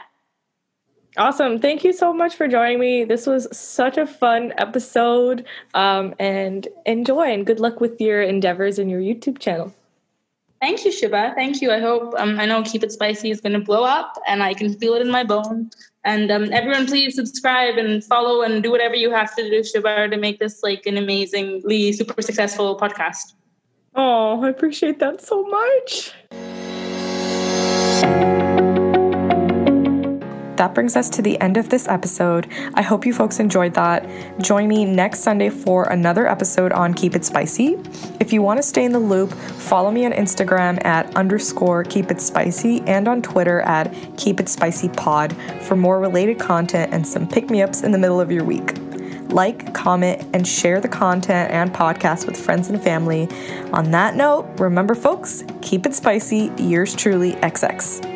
[1.18, 1.58] Awesome.
[1.58, 3.04] Thank you so much for joining me.
[3.04, 5.44] This was such a fun episode.
[5.74, 9.74] Um, and enjoy and good luck with your endeavors and your YouTube channel.
[10.62, 11.34] Thank you, Shubha.
[11.34, 11.72] Thank you.
[11.72, 14.54] I hope um, I know Keep It Spicy is going to blow up, and I
[14.54, 15.74] can feel it in my bones.
[16.04, 20.10] And um, everyone, please subscribe and follow and do whatever you have to do, Shubha,
[20.10, 23.34] to make this like an amazingly super successful podcast.
[23.94, 26.12] Oh, I appreciate that so much.
[30.62, 32.46] That brings us to the end of this episode.
[32.74, 34.08] I hope you folks enjoyed that.
[34.38, 37.76] Join me next Sunday for another episode on Keep It Spicy.
[38.20, 42.12] If you want to stay in the loop, follow me on Instagram at underscore Keep
[42.12, 47.04] It Spicy and on Twitter at Keep It Spicy Pod for more related content and
[47.04, 48.74] some pick me ups in the middle of your week.
[49.30, 53.28] Like, comment, and share the content and podcast with friends and family.
[53.72, 56.52] On that note, remember, folks, keep it spicy.
[56.56, 58.11] Yours truly, XX.